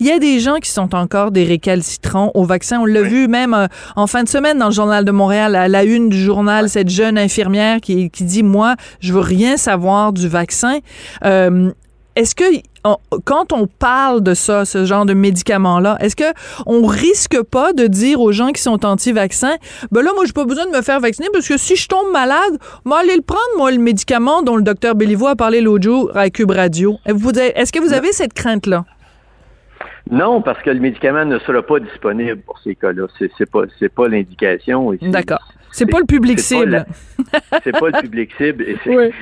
[0.00, 2.79] il y a des gens qui sont encore des récalcitrants au vaccin.
[2.80, 3.66] On l'a vu même euh,
[3.96, 6.88] en fin de semaine dans le Journal de Montréal, à la une du journal, cette
[6.88, 10.78] jeune infirmière qui, qui dit, moi, je veux rien savoir du vaccin.
[11.24, 11.70] Euh,
[12.16, 12.44] est-ce que
[13.24, 16.32] quand on parle de ça, ce genre de médicaments-là, est-ce que
[16.66, 19.56] on risque pas de dire aux gens qui sont anti-vaccins,
[19.92, 22.10] ben là, moi, j'ai pas besoin de me faire vacciner parce que si je tombe
[22.12, 25.84] malade, moi, allez le prendre, moi, le médicament dont le docteur Béliveau a parlé l'autre
[25.84, 26.96] jour à Cube Radio.
[27.06, 28.84] Est-ce que vous avez cette crainte-là?
[30.10, 33.06] Non, parce que le médicament ne sera pas disponible pour ces cas-là.
[33.18, 33.62] C'est pas,
[33.94, 34.92] pas l'indication.
[35.02, 35.52] D'accord.
[35.72, 36.84] C'est pas le public cible.
[37.62, 38.64] C'est pas le public cible.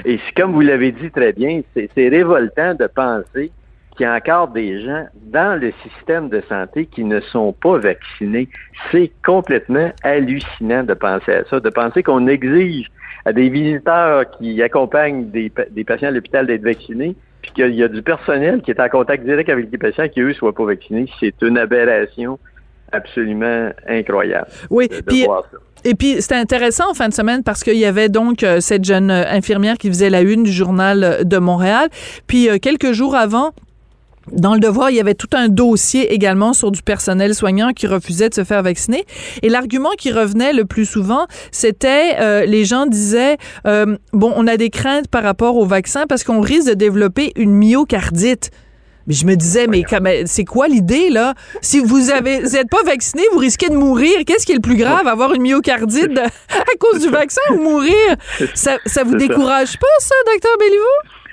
[0.05, 3.53] Et, comme vous l'avez dit très bien, c'est révoltant de penser
[3.97, 7.79] qu'il y a encore des gens dans le système de santé qui ne sont pas
[7.79, 8.49] vaccinés.
[8.91, 12.91] C'est complètement hallucinant de penser à ça, de penser qu'on exige
[13.25, 15.51] à des visiteurs qui accompagnent des,
[15.85, 17.17] patients à l'hôpital d'être vaccinés,
[17.53, 20.21] puis qu'il y a du personnel qui est en contact direct avec des patients qui,
[20.21, 21.07] eux, ne soient pas vaccinés.
[21.21, 22.39] C'est une aberration
[22.93, 24.49] absolument incroyable.
[24.71, 25.27] Oui, puis
[25.85, 28.85] et puis, c'était intéressant en fin de semaine parce qu'il y avait donc euh, cette
[28.85, 31.89] jeune euh, infirmière qui faisait la une du journal euh, de Montréal.
[32.27, 33.53] Puis, quelques jours avant,
[34.33, 37.87] dans le devoir, il y avait tout un dossier également sur du personnel soignant qui
[37.87, 39.05] refusait de se faire vacciner.
[39.43, 44.71] Et l'argument qui revenait le plus souvent, c'était les gens disaient bon, on a des
[44.71, 48.51] craintes par rapport au vaccin parce qu'on risque de développer une myocardite.
[49.09, 49.85] Mais je me disais, mais
[50.27, 51.35] c'est quoi l'idée, là?
[51.63, 54.19] Si vous avez, n'êtes pas vacciné, vous risquez de mourir.
[54.27, 55.07] Qu'est-ce qui est le plus grave?
[55.07, 57.95] Avoir une myocardite à cause du vaccin ou mourir?
[58.55, 60.85] Ça, ça vous décourage pas, ça, docteur Béliveau?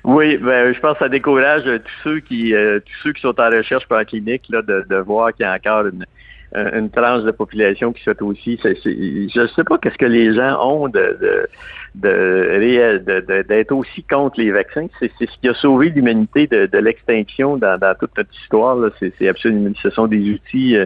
[0.05, 3.39] Oui, ben, je pense que ça décourage tous ceux qui euh, tous ceux qui sont
[3.39, 6.05] en recherche par la clinique là, de, de voir qu'il y a encore une,
[6.53, 8.59] une tranche de population qui souhaite aussi.
[8.63, 11.49] je ne sais pas qu'est-ce que les gens ont de, de
[11.95, 14.87] d'être aussi contre les vaccins.
[14.99, 18.77] C'est ce qui a sauvé l'humanité de, l'extinction dans, toute notre histoire.
[18.99, 20.85] C'est absolument, ce sont des outils euh,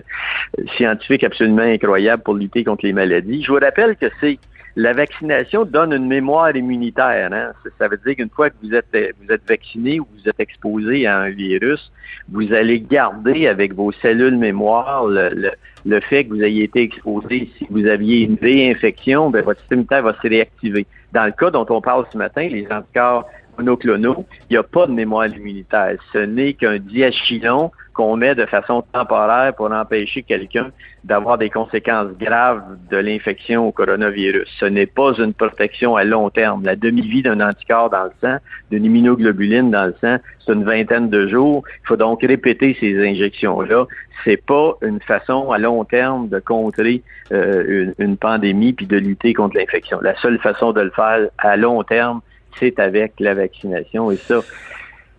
[0.76, 3.44] scientifiques absolument incroyables pour lutter contre les maladies.
[3.44, 4.40] Je vous rappelle que c'est
[4.76, 7.32] la vaccination donne une mémoire immunitaire.
[7.32, 7.52] Hein?
[7.78, 11.08] Ça veut dire qu'une fois que vous êtes, vous êtes vacciné ou vous êtes exposé
[11.08, 11.92] à un virus,
[12.30, 15.52] vous allez garder avec vos cellules mémoire le,
[15.86, 17.50] le, fait que vous ayez été exposé.
[17.58, 20.86] Si vous aviez une réinfection, ben, votre système immunitaire va se réactiver.
[21.14, 23.26] Dans le cas dont on parle ce matin, les anticorps
[23.62, 25.98] il n'y a pas de mémoire immunitaire.
[26.14, 30.72] Ce n'est qu'un diachylon qu'on met de façon temporaire pour empêcher quelqu'un
[31.04, 34.48] d'avoir des conséquences graves de l'infection au coronavirus.
[34.58, 36.64] Ce n'est pas une protection à long terme.
[36.64, 38.38] La demi-vie d'un anticorps dans le sang,
[38.72, 41.64] d'une immunoglobuline dans le sang, c'est une vingtaine de jours.
[41.84, 43.86] Il faut donc répéter ces injections-là.
[44.24, 47.02] C'est pas une façon à long terme de contrer
[47.34, 50.00] euh, une, une pandémie puis de lutter contre l'infection.
[50.02, 52.22] La seule façon de le faire à long terme,
[52.60, 54.12] c'est avec la vaccination.
[54.12, 54.42] Et ça,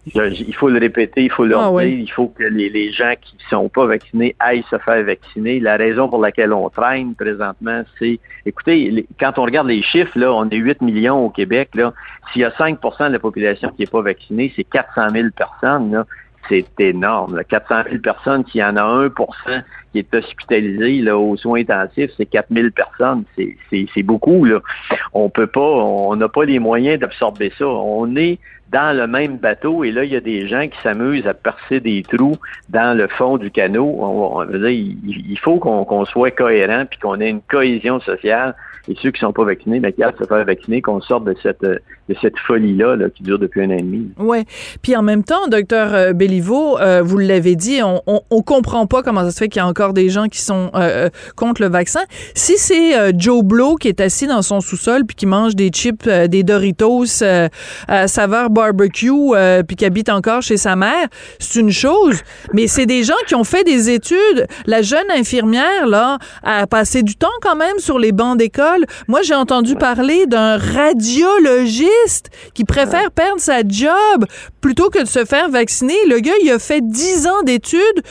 [0.06, 3.36] il faut le répéter, il faut le ah, dire, il faut que les, gens qui
[3.36, 5.60] ne sont pas vaccinés aillent se faire vacciner.
[5.60, 10.32] La raison pour laquelle on traîne présentement, c'est, écoutez, quand on regarde les chiffres, là,
[10.32, 11.70] on est 8 millions au Québec.
[11.74, 11.92] Là,
[12.32, 15.92] s'il y a 5% de la population qui n'est pas vaccinée, c'est 400 000 personnes.
[15.92, 16.06] Là
[16.48, 17.42] c'est énorme.
[17.48, 19.62] 400 000 personnes, s'il y en a 1%
[19.92, 23.24] qui est hospitalisé là, aux soins intensifs, c'est 4 000 personnes.
[23.36, 24.44] C'est beaucoup.
[24.44, 24.60] Là.
[25.12, 27.66] On peut pas, on n'a pas les moyens d'absorber ça.
[27.66, 28.38] On est
[28.70, 31.80] dans le même bateau et là, il y a des gens qui s'amusent à percer
[31.80, 32.36] des trous
[32.68, 33.96] dans le fond du canot.
[33.98, 38.54] On, il, faut qu'on soit cohérent puis qu'on ait une cohésion sociale
[38.88, 41.66] et ceux qui sont pas vaccinés, ben, qui se faire vacciner, qu'on sorte de cette,
[42.10, 44.10] de cette folie-là qui dure depuis un an et demi.
[44.18, 44.44] Oui.
[44.82, 49.02] Puis en même temps, docteur euh, Béliveau, euh, vous l'avez dit, on, on, comprend pas
[49.02, 51.68] comment ça se fait qu'il y a encore des gens qui sont euh, contre le
[51.68, 52.00] vaccin.
[52.34, 56.08] Si c'est Joe Blow qui est assis dans son sous-sol puis qui mange des chips,
[56.08, 57.22] des Doritos
[57.86, 59.10] à saveur barbecue
[59.66, 61.06] puis qui habite encore chez sa mère,
[61.38, 62.22] c'est une chose.
[62.52, 64.46] Mais c'est des gens qui ont fait des études.
[64.66, 68.60] La jeune infirmière, là, a passé du temps quand même sur les bancs d'école
[69.08, 71.90] moi, j'ai entendu parler d'un radiologiste
[72.54, 74.26] qui préfère perdre sa job
[74.60, 75.96] plutôt que de se faire vacciner.
[76.08, 78.02] Le gars, il a fait 10 ans d'études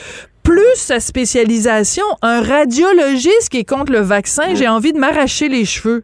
[0.42, 5.64] plus sa spécialisation, un radiologiste qui est contre le vaccin, j'ai envie de m'arracher les
[5.64, 6.02] cheveux.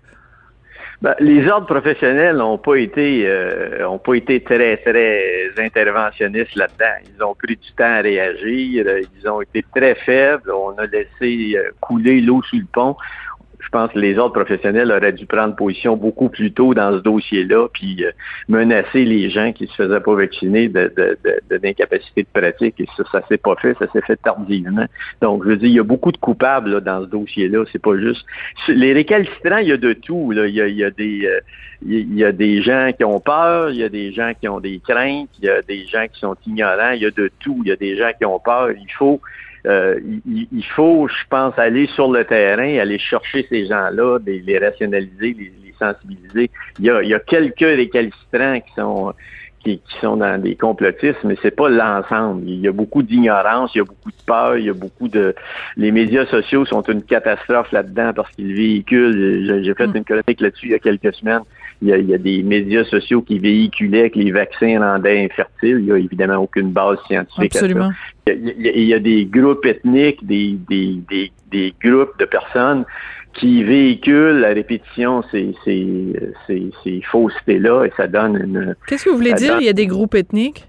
[1.02, 7.10] Ben, les ordres professionnels n'ont pas été euh, ont pas été très très interventionnistes là-dedans.
[7.14, 8.86] Ils ont pris du temps à réagir.
[9.20, 10.50] Ils ont été très faibles.
[10.50, 12.96] On a laissé euh, couler l'eau sous le pont
[13.66, 17.02] je pense que les autres professionnels auraient dû prendre position beaucoup plus tôt dans ce
[17.02, 18.12] dossier-là, puis euh,
[18.48, 21.18] menacer les gens qui se faisaient pas vacciner de, de,
[21.50, 22.76] de, d'incapacité de pratique.
[22.78, 24.86] Et ça, ça s'est pas fait, ça s'est fait tardivement.
[25.20, 27.64] Donc, je veux dire, il y a beaucoup de coupables dans ce dossier-là.
[27.72, 28.24] C'est pas juste.
[28.68, 30.30] Les récalcitrants, il y a de tout.
[30.30, 30.46] Là.
[30.46, 31.40] Il, y a, il y a des euh,
[31.84, 34.60] il y a des gens qui ont peur, il y a des gens qui ont
[34.60, 37.60] des craintes, il y a des gens qui sont ignorants, il y a de tout.
[37.64, 38.70] Il y a des gens qui ont peur.
[38.70, 39.20] Il faut
[39.66, 45.36] euh, il, faut, je pense, aller sur le terrain, aller chercher ces gens-là, les, rationaliser,
[45.38, 46.50] les, sensibiliser.
[46.78, 49.12] Il y, a, il y a quelques récalcitrants qui sont
[49.66, 52.48] qui, sont dans des complotismes, mais c'est pas l'ensemble.
[52.48, 55.08] Il y a beaucoup d'ignorance, il y a beaucoup de peur, il y a beaucoup
[55.08, 55.34] de.
[55.76, 59.62] Les médias sociaux sont une catastrophe là-dedans parce qu'ils véhiculent.
[59.64, 59.96] J'ai fait mm.
[59.96, 61.42] une chronique là-dessus il y a quelques semaines.
[61.82, 65.78] Il y, a, des médias sociaux qui véhiculaient que les vaccins rendaient infertiles.
[65.80, 67.90] Il n'y a évidemment aucune base scientifique Absolument.
[68.26, 68.32] à ça.
[68.34, 72.84] Il y, a, des groupes ethniques, des, des, des, des groupes de personnes
[73.34, 76.14] qui véhiculent la répétition ces, ces,
[76.46, 78.74] ces, ces faussetés-là et ça donne une...
[78.86, 79.58] Qu'est-ce que vous voulez dire?
[79.60, 80.66] Il y a des groupes ethniques?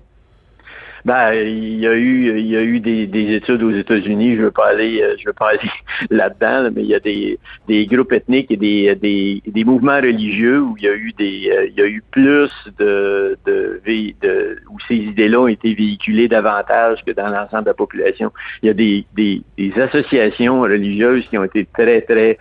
[1.07, 4.35] Ben, il y a eu, il y a eu des, des études aux États-Unis.
[4.35, 5.71] Je veux pas aller, euh, je veux pas aller
[6.09, 10.59] là-dedans, mais il y a des, des groupes ethniques et des, des, des mouvements religieux
[10.59, 13.81] où il y a eu des, euh, il y a eu plus de, de,
[14.21, 18.33] de où ces idées-là ont été véhiculées davantage que dans l'ensemble de la population.
[18.61, 22.37] Il y a des, des, des associations religieuses qui ont été très, très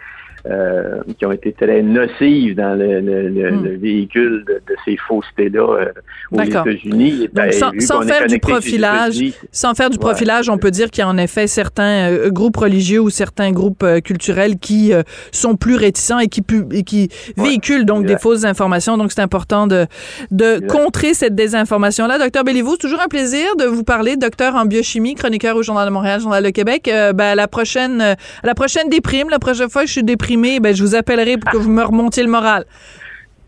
[0.48, 3.78] euh, qui ont été très nocives dans le, hmm.
[3.80, 5.92] véhicule de, ces faussetés-là euh,
[6.30, 7.28] aux États-Unis.
[7.32, 9.16] Ben, sans, faire du profilage,
[9.50, 12.58] sans faire du profilage, on peut dire qu'il y a en effet certains euh, groupes
[12.58, 14.92] religieux ou certains groupes culturels qui
[15.32, 18.96] sont plus réticents et qui, et qui véhiculent donc des fausses informations.
[18.96, 19.86] Donc c'est important de,
[20.30, 22.18] de contrer cette désinformation-là.
[22.18, 24.16] Docteur Béliveau, toujours un plaisir de vous parler.
[24.16, 26.88] Docteur en biochimie, chroniqueur au Journal de Montréal, Journal de Québec.
[27.14, 30.94] ben, la prochaine, la prochaine déprime, la prochaine fois je suis déprimée ben, je vous
[30.94, 32.64] appellerai pour que vous me remontiez le moral.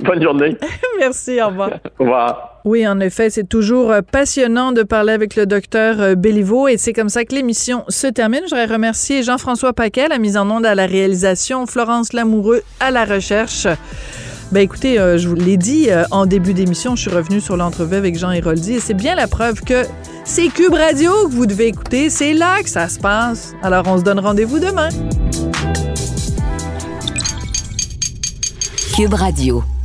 [0.00, 0.56] Bonne journée.
[0.98, 1.70] Merci, au revoir.
[1.98, 2.60] au revoir.
[2.64, 6.76] Oui, en effet, c'est toujours euh, passionnant de parler avec le docteur euh, Béliveau et
[6.76, 8.40] c'est comme ça que l'émission se termine.
[8.44, 12.90] Je voudrais remercier Jean-François Paquet, la mise en onde à la réalisation, Florence Lamoureux à
[12.90, 13.66] la recherche.
[14.52, 17.96] Ben écoutez, euh, je vous l'ai dit en début d'émission, je suis revenu sur l'entrevue
[17.96, 19.82] avec Jean Héroldi et c'est bien la preuve que
[20.24, 23.54] c'est Cube Radio que vous devez écouter, c'est là que ça se passe.
[23.62, 24.88] Alors on se donne rendez-vous demain.
[28.98, 29.77] Cube Radio.